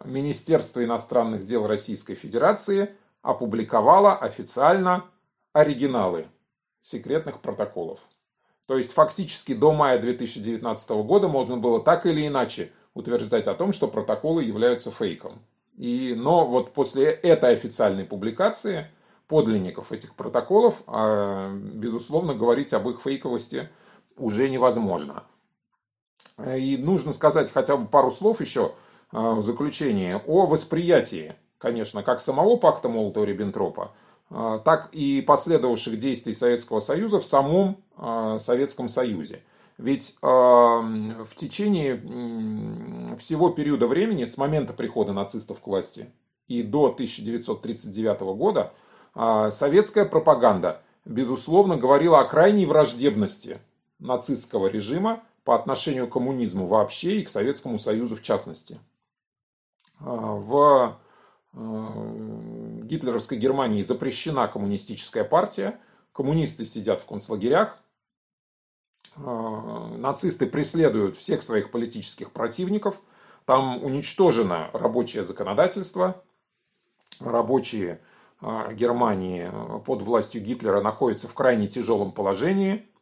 Министерство 0.06 0.84
иностранных 0.84 1.44
дел 1.44 1.66
Российской 1.68 2.16
Федерации 2.16 2.96
опубликовало 3.24 4.16
официально 4.16 5.06
оригиналы 5.54 6.28
секретных 6.82 7.42
протоколов. 7.42 8.00
То 8.68 8.78
есть 8.78 8.92
фактически 8.92 9.54
до 9.54 9.74
мая 9.74 9.98
2019 9.98 10.90
года 10.90 11.28
можно 11.28 11.58
было 11.58 11.82
так 11.82 12.06
или 12.06 12.28
иначе 12.28 12.72
утверждать 12.94 13.48
о 13.48 13.54
том, 13.54 13.72
что 13.72 13.88
протоколы 13.88 14.44
являются 14.44 14.92
фейком. 14.92 15.40
И, 15.78 16.14
но 16.18 16.46
вот 16.46 16.74
после 16.74 17.06
этой 17.06 17.54
официальной 17.54 18.04
публикации 18.04 18.88
подлинников 19.28 19.92
этих 19.92 20.16
протоколов, 20.16 20.84
а, 20.88 21.54
безусловно, 21.54 22.34
говорить 22.34 22.74
об 22.74 22.90
их 22.90 23.02
фейковости 23.02 23.70
уже 24.18 24.50
невозможно. 24.50 25.24
И 26.56 26.78
нужно 26.78 27.14
сказать 27.14 27.52
хотя 27.52 27.78
бы 27.78 27.88
пару 27.88 28.12
слов 28.12 28.42
еще 28.42 28.74
а, 29.12 29.34
в 29.34 29.44
заключение 29.44 30.18
о 30.28 30.46
восприятии, 30.46 31.36
конечно, 31.58 32.04
как 32.04 32.20
самого 32.20 32.58
пакта 32.58 32.90
Молотова-Риббентропа, 32.90 33.90
так 34.30 34.90
и 34.92 35.22
последовавших 35.22 35.98
действий 35.98 36.34
Советского 36.34 36.80
Союза 36.80 37.20
в 37.20 37.26
самом 37.26 37.78
а, 37.96 38.40
Советском 38.40 38.90
Союзе. 38.90 39.42
Ведь 39.78 40.18
в 40.22 41.36
течение 41.36 42.02
всего 43.18 43.52
периода 43.52 43.86
времени, 43.86 44.26
с 44.26 44.38
момента 44.38 44.74
прихода 44.74 45.14
нацистов 45.14 45.60
к 45.60 45.68
власти 45.68 46.08
и 46.48 46.64
до 46.64 46.88
1939 46.88 48.22
года, 48.36 48.74
советская 49.52 50.06
пропаганда, 50.06 50.82
безусловно, 51.06 51.78
говорила 51.78 52.20
о 52.20 52.24
крайней 52.24 52.66
враждебности 52.66 53.60
нацистского 54.00 54.66
режима 54.66 55.22
по 55.44 55.56
отношению 55.56 56.08
к 56.08 56.14
коммунизму 56.14 56.66
вообще 56.66 57.20
и 57.20 57.24
к 57.24 57.30
Советскому 57.30 57.78
Союзу 57.78 58.16
в 58.16 58.22
частности. 58.22 58.80
А, 60.00 60.34
в 60.36 60.98
гитлеровской 62.88 63.38
Германии 63.38 63.82
запрещена 63.82 64.48
коммунистическая 64.48 65.24
партия, 65.24 65.80
коммунисты 66.14 66.66
сидят 66.66 67.02
в 67.02 67.06
концлагерях, 67.06 67.80
а, 69.16 69.88
нацисты 69.98 70.48
преследуют 70.48 71.18
всех 71.18 71.44
своих 71.44 71.72
политических 71.72 72.32
противников, 72.32 73.02
там 73.46 73.84
уничтожено 73.84 74.70
рабочее 74.74 75.24
законодательство, 75.24 76.24
рабочие 77.20 78.02
а, 78.42 78.74
Германии 78.74 79.52
под 79.86 80.02
властью 80.02 80.42
Гитлера 80.42 80.82
находятся 80.82 81.28
в 81.28 81.34
крайне 81.34 81.68
тяжелом 81.68 82.12
положении– 82.12 82.86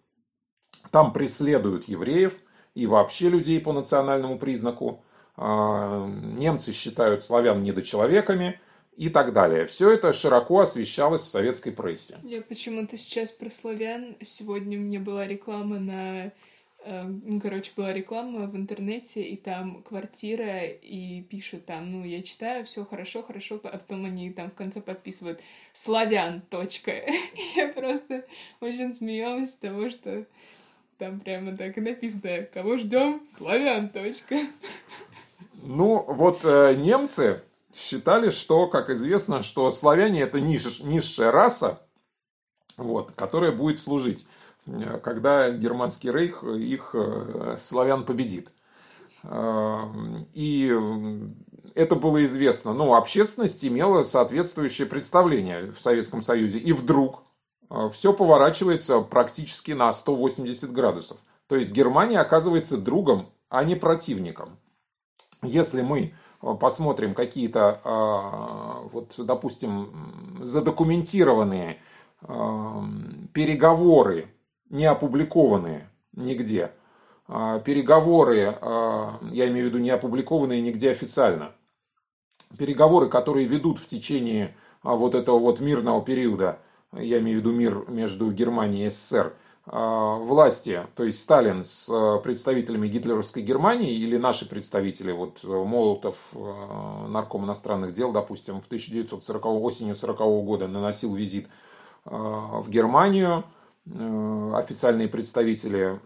там 0.95 1.11
преследуют 1.11 1.89
евреев 1.89 2.39
и 2.73 2.87
вообще 2.87 3.27
людей 3.27 3.59
по 3.59 3.73
национальному 3.73 4.37
признаку. 4.39 5.03
А, 5.35 6.07
немцы 6.07 6.71
считают 6.71 7.21
славян 7.21 7.61
недочеловеками 7.63 8.61
и 8.97 9.09
так 9.09 9.33
далее. 9.33 9.65
Все 9.65 9.91
это 9.91 10.13
широко 10.13 10.59
освещалось 10.61 11.25
в 11.25 11.29
советской 11.29 11.71
прессе. 11.71 12.17
Я 12.23 12.41
почему-то 12.41 12.97
сейчас 12.97 13.31
про 13.31 13.49
славян. 13.49 14.15
Сегодня 14.23 14.77
мне 14.77 14.99
была 14.99 15.27
реклама 15.27 15.79
на 15.79 16.31
э, 16.79 17.03
ну, 17.03 17.41
короче, 17.41 17.73
была 17.75 17.91
реклама 17.91 18.47
в 18.47 18.55
интернете, 18.55 19.21
и 19.21 19.35
там 19.35 19.83
квартира, 19.83 20.63
и 20.65 21.21
пишут 21.23 21.65
там, 21.65 21.91
ну, 21.91 22.05
я 22.05 22.21
читаю, 22.21 22.63
все 22.63 22.85
хорошо, 22.85 23.21
хорошо, 23.21 23.59
а 23.63 23.77
потом 23.77 24.05
они 24.05 24.31
там 24.31 24.49
в 24.49 24.53
конце 24.53 24.81
подписывают 24.81 25.41
славян, 25.73 26.41
точка. 26.49 26.93
Я 27.55 27.67
просто 27.69 28.25
очень 28.61 28.93
смеялась 28.93 29.51
с 29.51 29.55
того, 29.55 29.89
что 29.89 30.25
там 30.97 31.19
прямо 31.19 31.57
так 31.57 31.77
и 31.77 31.81
написано, 31.81 32.47
кого 32.53 32.77
ждем? 32.77 33.21
Славян, 33.27 33.89
точка. 33.89 34.37
Ну, 35.63 36.05
вот 36.07 36.45
э, 36.45 36.75
немцы 36.75 37.41
считали, 37.75 38.29
что, 38.29 38.67
как 38.67 38.89
известно, 38.89 39.41
что 39.41 39.69
славяне 39.69 40.21
это 40.21 40.39
ниш, 40.39 40.79
низшая 40.81 41.31
раса, 41.31 41.81
вот, 42.77 43.11
которая 43.11 43.51
будет 43.51 43.79
служить, 43.79 44.25
э, 44.65 44.99
когда 45.03 45.49
германский 45.51 46.11
рейх 46.11 46.43
их 46.43 46.91
э, 46.93 47.57
славян 47.59 48.05
победит. 48.05 48.51
Э, 49.23 49.81
и 50.33 50.73
это 51.73 51.95
было 51.95 52.23
известно. 52.23 52.73
Ну, 52.73 52.95
общественность 52.95 53.65
имела 53.65 54.03
соответствующее 54.03 54.87
представление 54.87 55.71
в 55.71 55.81
Советском 55.81 56.21
Союзе. 56.21 56.59
И 56.59 56.71
вдруг 56.71 57.23
все 57.91 58.13
поворачивается 58.13 59.01
практически 59.01 59.71
на 59.71 59.91
180 59.91 60.71
градусов. 60.71 61.17
То 61.47 61.55
есть 61.55 61.71
Германия 61.71 62.19
оказывается 62.19 62.77
другом, 62.77 63.29
а 63.49 63.63
не 63.63 63.75
противником. 63.75 64.57
Если 65.41 65.81
мы 65.81 66.13
посмотрим 66.41 67.13
какие-то, 67.13 67.81
а, 67.83 68.81
вот, 68.91 69.13
допустим, 69.17 70.39
задокументированные 70.41 71.79
переговоры, 73.33 74.27
не 74.69 74.85
опубликованные 74.85 75.89
нигде, 76.13 76.71
переговоры, 77.27 78.57
я 79.31 79.47
имею 79.47 79.65
в 79.65 79.69
виду 79.69 79.77
не 79.77 79.91
опубликованные 79.91 80.61
нигде 80.61 80.91
официально, 80.91 81.51
переговоры, 82.57 83.07
которые 83.09 83.45
ведут 83.45 83.79
в 83.79 83.85
течение 83.85 84.55
вот 84.81 85.13
этого 85.13 85.37
вот 85.37 85.59
мирного 85.59 86.03
периода 86.03 86.59
я 87.01 87.19
имею 87.19 87.37
в 87.37 87.39
виду 87.41 87.51
мир 87.53 87.85
между 87.89 88.31
Германией 88.31 88.87
и 88.87 88.89
СССР, 88.89 89.33
власти, 89.65 90.85
то 90.95 91.03
есть 91.03 91.19
Сталин 91.19 91.63
с 91.63 91.89
представителями 92.23 92.87
гитлеровской 92.87 93.41
Германии 93.41 93.95
или 93.95 94.15
наши 94.15 94.47
представители, 94.47 95.11
вот 95.11 95.43
Молотов, 95.43 96.17
нарком 97.07 97.45
иностранных 97.45 97.91
дел, 97.91 98.11
допустим, 98.11 98.61
в 98.61 98.67
1940 98.67 99.45
осенью 99.45 99.95
40 99.95 100.17
года 100.45 100.67
наносил 100.67 101.15
визит 101.15 101.47
в 102.03 102.69
Германию, 102.69 103.43
официальные 103.87 105.07
представители 105.07 105.99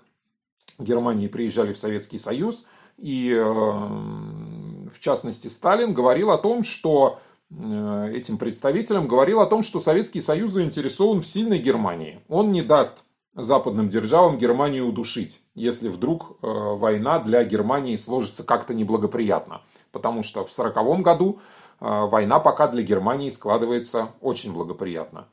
Германии 0.78 1.28
приезжали 1.28 1.74
в 1.74 1.78
Советский 1.78 2.18
Союз, 2.18 2.66
и 2.98 3.34
в 3.34 5.00
частности 5.00 5.50
Сталин 5.50 5.94
говорил 5.94 6.32
о 6.32 6.38
том, 6.38 6.64
что 6.64 7.20
Э, 7.52 8.12
этим 8.14 8.38
представителям 8.38 9.08
говорил 9.08 9.42
о 9.42 9.48
том, 9.48 9.64
что 9.64 9.80
Советский 9.80 10.22
Союз 10.22 10.52
заинтересован 10.52 11.22
в 11.22 11.28
сильной 11.28 11.60
Германии. 11.60 12.22
Он 12.28 12.52
не 12.52 12.62
даст 12.62 13.04
западным 13.36 13.90
державам 13.90 14.38
Германию 14.38 14.88
удушить, 14.88 15.42
если 15.56 15.90
вдруг 15.90 16.38
э, 16.42 16.48
война 16.48 17.20
для 17.20 17.44
Германии 17.44 17.96
сложится 17.96 18.44
как-то 18.44 18.74
неблагоприятно. 18.74 19.62
Потому 19.92 20.24
что 20.24 20.46
в 20.46 20.52
1940 20.52 21.02
году 21.02 21.40
э, 21.80 21.86
война 22.06 22.40
пока 22.40 22.68
для 22.68 22.84
Германии 22.84 23.30
складывается 23.30 24.10
очень 24.22 24.54
благоприятно. 24.54 25.28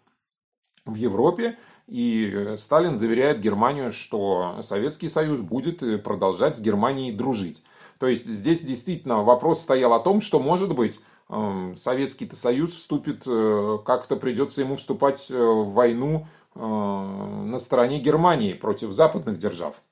В 0.85 0.95
Европе 0.95 1.59
и 1.89 2.55
Сталин 2.57 2.97
заверяет 2.97 3.41
Германию, 3.41 3.91
что 3.91 4.59
Советский 4.61 5.09
Союз 5.09 5.41
будет 5.41 6.03
продолжать 6.03 6.57
с 6.57 6.61
Германией 6.61 7.13
дружить. 7.13 7.65
То 7.99 8.07
есть 8.07 8.27
здесь 8.27 8.63
действительно 8.63 9.23
вопрос 9.23 9.61
стоял 9.61 9.93
о 9.93 10.01
том, 10.01 10.21
что 10.21 10.39
может 10.39 10.75
быть 10.75 11.01
Советский-то 11.29 12.37
Союз 12.37 12.75
вступит, 12.75 13.25
э, 13.27 13.79
как-то 13.85 14.17
придется 14.17 14.63
ему 14.63 14.77
вступать 14.77 15.29
э, 15.31 15.37
в 15.37 15.73
войну 15.73 16.21
э, 16.21 16.46
на 16.59 17.59
стороне 17.59 17.99
Германии 17.99 18.55
против 18.55 18.92
западных 18.92 19.38
держав. 19.38 19.83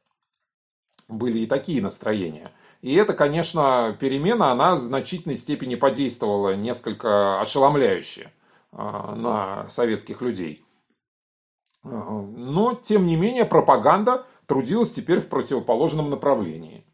Были 1.08 1.40
и 1.40 1.46
такие 1.46 1.82
настроения. 1.82 2.52
И 2.80 2.94
это, 2.94 3.12
конечно, 3.12 3.96
перемена, 4.00 4.50
она 4.50 4.76
в 4.76 4.78
значительной 4.78 5.36
степени 5.36 5.74
подействовала 5.74 6.54
несколько 6.54 7.40
ошеломляюще 7.40 8.32
на 8.72 9.68
советских 9.68 10.22
людей. 10.22 10.64
Но, 11.82 12.74
тем 12.74 13.06
не 13.06 13.16
менее, 13.16 13.44
пропаганда 13.44 14.26
трудилась 14.46 14.92
теперь 14.92 15.20
в 15.20 15.28
противоположном 15.28 16.08
направлении. 16.08 16.86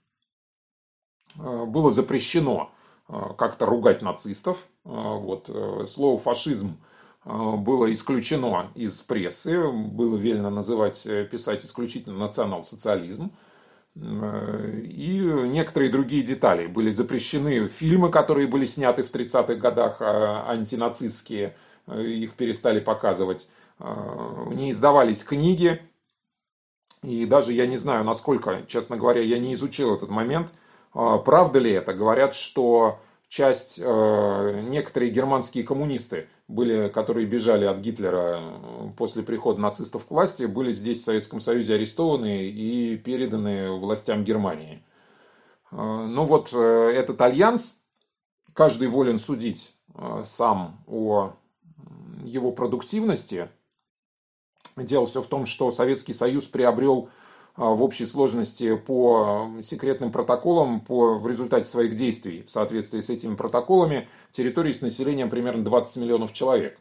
Было 1.36 1.90
запрещено 1.90 2.72
Э, 3.10 3.34
как-то 3.36 3.66
ругать 3.66 4.02
нацистов. 4.02 4.68
Э, 4.84 4.90
вот. 4.90 5.46
Э, 5.48 5.84
слово 5.88 6.18
«фашизм» 6.18 6.76
было 7.24 7.92
исключено 7.92 8.70
из 8.74 9.02
прессы, 9.02 9.66
было 9.68 10.16
велено 10.16 10.50
называть, 10.50 11.06
писать 11.30 11.64
исключительно 11.64 12.18
национал-социализм. 12.18 13.32
И 13.94 15.30
некоторые 15.48 15.90
другие 15.90 16.22
детали. 16.22 16.66
Были 16.66 16.90
запрещены 16.90 17.66
фильмы, 17.68 18.10
которые 18.10 18.46
были 18.46 18.64
сняты 18.64 19.02
в 19.02 19.10
30-х 19.10 19.54
годах, 19.54 20.00
антинацистские, 20.00 21.56
их 21.88 22.34
перестали 22.34 22.80
показывать. 22.80 23.48
Не 23.78 24.70
издавались 24.70 25.24
книги. 25.24 25.82
И 27.02 27.26
даже 27.26 27.52
я 27.52 27.66
не 27.66 27.76
знаю, 27.76 28.04
насколько, 28.04 28.62
честно 28.66 28.96
говоря, 28.96 29.22
я 29.22 29.38
не 29.38 29.54
изучил 29.54 29.94
этот 29.94 30.10
момент– 30.10 30.52
правда 30.92 31.58
ли 31.58 31.70
это? 31.70 31.92
Говорят, 31.92 32.34
что 32.34 32.98
часть, 33.30 33.80
э, 33.80 34.60
некоторые 34.64 35.12
германские 35.12 35.62
коммунисты, 35.62 36.28
были, 36.48 36.88
которые 36.88 37.26
бежали 37.26 37.64
от 37.64 37.78
Гитлера 37.78 38.40
э, 38.40 38.90
после 38.96 39.22
прихода 39.22 39.60
нацистов 39.60 40.04
к 40.04 40.10
власти, 40.10 40.44
были 40.44 40.72
здесь 40.72 40.98
в 40.98 41.04
Советском 41.04 41.40
Союзе 41.40 41.74
арестованы 41.74 42.48
и 42.48 42.96
переданы 42.98 43.70
властям 43.70 44.24
Германии. 44.24 44.82
А, 45.70 46.06
ну 46.06 46.24
вот 46.24 46.50
э, 46.52 46.92
этот 46.92 47.20
альянс, 47.22 47.84
каждый 48.52 48.88
волен 48.88 49.16
судить 49.16 49.72
сам 50.24 50.84
о 50.86 51.32
его 52.24 52.52
продуктивности. 52.52 53.48
Дело 54.76 55.06
все 55.06 55.20
в 55.20 55.26
том, 55.26 55.46
что 55.46 55.70
Советский 55.70 56.12
Союз 56.12 56.46
приобрел 56.46 57.08
в 57.68 57.82
общей 57.82 58.06
сложности 58.06 58.74
по 58.74 59.50
секретным 59.60 60.10
протоколам 60.10 60.80
по, 60.80 61.18
в 61.18 61.26
результате 61.26 61.64
своих 61.64 61.94
действий 61.94 62.42
в 62.42 62.50
соответствии 62.50 63.00
с 63.00 63.10
этими 63.10 63.34
протоколами 63.34 64.08
территории 64.30 64.72
с 64.72 64.80
населением 64.80 65.28
примерно 65.28 65.62
20 65.62 66.02
миллионов 66.02 66.32
человек. 66.32 66.78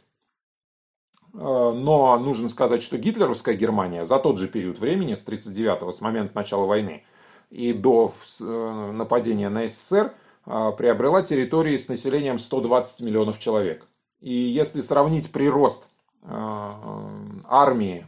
А, 1.34 1.74
но 1.74 2.18
нужно 2.18 2.50
сказать, 2.50 2.82
что 2.82 2.98
гитлеровская 2.98 3.56
Германия 3.56 4.06
за 4.06 4.20
тот 4.20 4.38
же 4.38 4.48
период 4.48 4.80
времени, 4.80 5.15
с 5.15 5.22
1939 5.22 5.96
с 5.96 6.02
момента 6.02 6.32
начала 6.36 6.65
войны 6.65 7.04
и 7.50 7.74
до 7.74 8.12
э, 8.39 8.92
нападения 8.94 9.50
на 9.50 9.68
СССР, 9.68 10.13
а, 10.46 10.72
приобрела 10.72 11.22
территории 11.24 11.76
с 11.78 11.89
населением 11.89 12.39
120 12.39 13.02
миллионов 13.02 13.38
человек. 13.39 13.86
И 14.22 14.34
если 14.34 14.82
сравнить 14.82 15.32
прирост 15.32 15.89
армии 16.22 18.06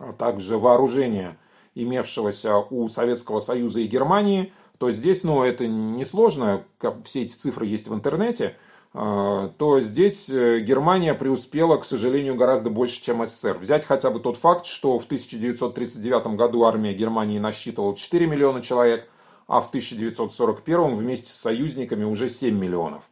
а 0.00 0.12
также 0.12 0.58
вооружения, 0.58 1.36
имевшегося 1.74 2.56
у 2.56 2.88
Советского 2.88 3.40
Союза 3.40 3.80
и 3.80 3.86
Германии, 3.86 4.52
то 4.78 4.90
здесь, 4.90 5.24
ну, 5.24 5.44
это 5.44 5.66
несложно, 5.68 6.64
все 7.04 7.22
эти 7.22 7.34
цифры 7.34 7.66
есть 7.66 7.86
в 7.88 7.94
интернете, 7.94 8.56
а, 8.92 9.52
то 9.58 9.78
здесь 9.80 10.30
э, 10.30 10.60
Германия 10.60 11.14
преуспела, 11.14 11.76
к 11.76 11.84
сожалению, 11.84 12.34
гораздо 12.34 12.70
больше, 12.70 13.00
чем 13.00 13.24
СССР. 13.24 13.58
Взять 13.58 13.84
хотя 13.84 14.10
бы 14.10 14.18
тот 14.18 14.36
факт, 14.36 14.64
что 14.64 14.98
в 14.98 15.04
1939 15.04 16.34
году 16.34 16.64
армия 16.64 16.92
Германии 16.92 17.38
насчитывала 17.38 17.94
4 17.94 18.26
миллиона 18.26 18.62
человек, 18.62 19.08
а 19.46 19.60
в 19.60 19.68
1941 19.68 20.94
вместе 20.94 21.28
с 21.28 21.36
союзниками 21.36 22.04
уже 22.04 22.28
7 22.28 22.58
миллионов. 22.58 23.10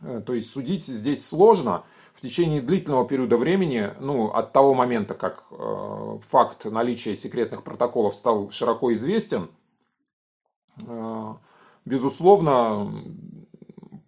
Э, 0.00 0.22
то 0.24 0.32
есть 0.32 0.50
судить 0.50 0.84
здесь 0.84 1.24
сложно, 1.24 1.84
в 2.14 2.20
течение 2.20 2.60
длительного 2.60 3.06
периода 3.06 3.36
времени, 3.36 3.90
ну, 4.00 4.28
от 4.30 4.52
того 4.52 4.74
момента, 4.74 5.14
как 5.14 5.44
э, 5.50 6.18
факт 6.22 6.64
наличия 6.66 7.16
секретных 7.16 7.62
протоколов 7.62 8.14
стал 8.14 8.50
широко 8.50 8.92
известен, 8.94 9.50
э, 10.86 11.34
безусловно, 11.84 12.92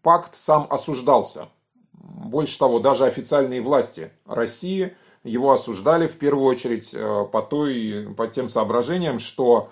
пакт 0.03 0.37
сам 0.37 0.67
осуждался. 0.71 1.49
Больше 1.93 2.59
того, 2.59 2.79
даже 2.79 3.07
официальные 3.07 3.63
власти 3.63 4.13
России 4.27 4.95
его 5.25 5.53
осуждали 5.53 6.07
в 6.07 6.17
первую 6.19 6.47
очередь 6.47 6.95
э, 6.95 7.25
по, 7.33 7.43
той, 7.43 8.15
по 8.17 8.29
тем 8.29 8.49
соображениям, 8.49 9.19
что 9.19 9.71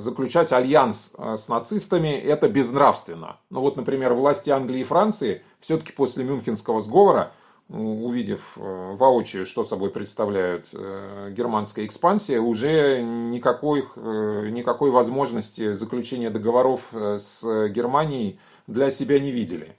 заключать 0.00 0.52
альянс 0.52 1.12
э, 1.16 1.36
с 1.36 1.48
нацистами 1.48 2.08
это 2.08 2.48
безнравственно. 2.48 3.38
Ну 3.48 3.60
вот, 3.60 3.76
например, 3.76 4.14
власти 4.14 4.50
Англии 4.50 4.80
и 4.80 4.84
Франции 4.84 5.42
все-таки 5.60 5.92
после 5.92 6.24
Мюнхенского 6.24 6.80
сговора 6.80 7.32
увидев 7.70 8.58
э, 8.58 8.94
воочию, 8.94 9.46
что 9.46 9.62
собой 9.62 9.90
представляют 9.90 10.66
э, 10.72 11.32
германская 11.36 11.86
экспансия, 11.86 12.40
уже 12.40 13.00
никакой, 13.00 13.84
э, 13.96 14.48
никакой 14.50 14.90
возможности 14.90 15.74
заключения 15.74 16.30
договоров 16.30 16.92
с 16.92 17.68
Германией 17.68 18.40
для 18.66 18.90
себя 18.90 19.18
не 19.20 19.30
видели. 19.30 19.76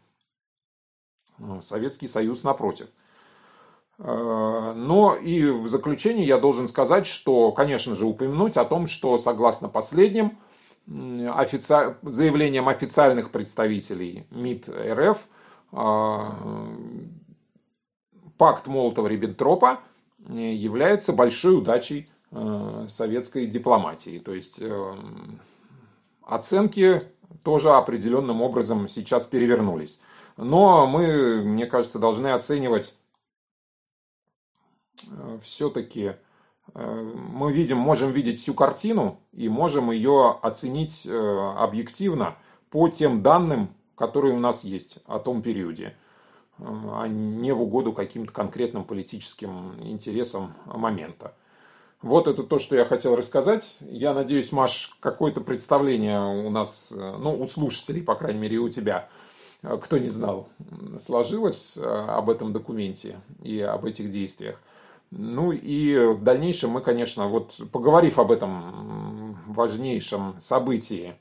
Советский 1.60 2.08
Союз 2.08 2.43
напротив. 2.43 2.88
Но 4.04 5.16
и 5.22 5.46
в 5.46 5.68
заключение 5.68 6.26
я 6.26 6.40
должен 6.40 6.68
сказать, 6.68 7.06
что, 7.06 7.52
конечно 7.52 7.94
же, 7.94 8.06
упомянуть 8.06 8.58
о 8.58 8.66
том, 8.66 8.88
что 8.88 9.18
согласно 9.20 9.70
последним 9.70 10.40
офици... 10.88 11.96
заявлениям 12.02 12.68
официальных 12.68 13.30
представителей 13.30 14.26
МИД 14.32 14.70
РФ, 14.70 15.28
пакт 18.42 18.68
Молотова-Риббентропа 18.68 19.82
э, 20.28 20.54
является 20.56 21.14
большой 21.14 21.60
удачей 21.60 22.10
э, 22.32 22.86
советской 22.88 23.46
дипломатии. 23.46 24.18
То 24.18 24.34
есть 24.34 24.58
э, 24.60 24.96
оценки 26.24 27.04
тоже 27.44 27.70
определенным 27.70 28.42
образом 28.42 28.88
сейчас 28.88 29.28
перевернулись. 29.28 30.02
Но 30.38 30.88
мы, 30.88 31.44
мне 31.44 31.68
кажется, 31.68 32.00
должны 32.00 32.30
оценивать 32.30 32.96
все-таки 35.42 36.14
мы 36.74 37.52
видим, 37.52 37.78
можем 37.78 38.12
видеть 38.12 38.40
всю 38.40 38.54
картину 38.54 39.20
и 39.34 39.50
можем 39.50 39.92
ее 39.92 40.38
оценить 40.42 41.08
объективно 41.08 42.36
по 42.70 42.88
тем 42.88 43.22
данным, 43.24 43.74
которые 43.96 44.34
у 44.34 44.40
нас 44.40 44.64
есть 44.64 45.00
о 45.06 45.20
том 45.20 45.42
периоде 45.42 45.96
а 46.62 47.08
не 47.08 47.54
в 47.54 47.62
угоду 47.62 47.94
каким-то 47.94 48.32
конкретным 48.32 48.84
политическим 48.84 49.74
интересам 49.82 50.54
момента. 50.66 51.34
Вот 52.02 52.28
это 52.28 52.44
то, 52.44 52.58
что 52.58 52.76
я 52.76 52.86
хотел 52.86 53.16
рассказать. 53.16 53.80
Я 53.82 54.14
надеюсь, 54.14 54.52
Маш, 54.52 54.96
какое-то 55.00 55.42
представление 55.42 56.20
у 56.20 56.50
нас, 56.50 56.94
ну, 56.96 57.40
у 57.40 57.46
слушателей, 57.46 58.02
по 58.02 58.16
крайней 58.16 58.40
мере, 58.40 58.56
и 58.56 58.60
у 58.60 58.70
тебя, 58.70 59.08
кто 59.62 59.98
не 60.00 60.10
знал, 60.10 60.50
сложилось 60.98 61.78
э, 61.78 61.82
об 61.84 62.32
этом 62.32 62.54
документе 62.54 63.20
и 63.44 63.60
об 63.62 63.86
этих 63.86 64.10
действиях. 64.10 64.60
Ну 65.12 65.52
и 65.52 65.97
в 66.13 66.24
дальнейшем 66.24 66.71
мы, 66.71 66.82
конечно, 66.82 67.28
вот 67.28 67.60
поговорив 67.71 68.17
об 68.17 68.32
этом 68.32 69.38
важнейшем 69.47 70.39
событии 70.39 71.15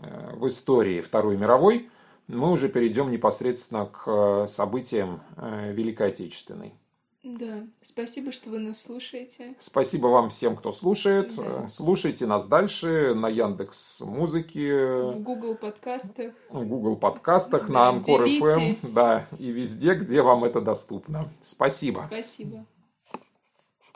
э, 0.00 0.36
в 0.36 0.46
истории 0.46 1.00
Второй 1.00 1.36
мировой, 1.36 1.90
мы 2.28 2.50
уже 2.50 2.68
перейдем 2.68 3.10
непосредственно 3.10 3.86
к 3.86 4.04
э, 4.06 4.46
событиям 4.46 5.20
э, 5.36 5.72
Великой 5.72 6.08
Отечественной. 6.08 6.74
Да, 7.24 7.66
спасибо, 7.80 8.32
что 8.32 8.50
вы 8.50 8.58
нас 8.58 8.82
слушаете. 8.82 9.54
Спасибо 9.58 10.08
вам 10.08 10.28
всем, 10.28 10.56
кто 10.56 10.72
слушает. 10.72 11.34
Да. 11.34 11.66
Слушайте 11.68 12.26
нас 12.26 12.46
дальше 12.46 13.14
на 13.14 13.28
Яндекс 13.28 14.02
Музыке, 14.02 14.94
В 15.04 15.20
Google 15.22 15.54
подкастах. 15.54 16.34
в 16.50 16.66
Google 16.66 16.96
подкастах, 16.96 17.68
Да, 17.68 17.72
на 17.72 17.88
Анкор. 17.88 18.26
FM, 18.26 18.76
да, 18.94 19.26
и 19.38 19.50
везде, 19.52 19.94
где 19.94 20.20
вам 20.20 20.44
это 20.44 20.60
доступно. 20.60 21.30
Спасибо. 21.42 22.04
Спасибо. 22.08 22.66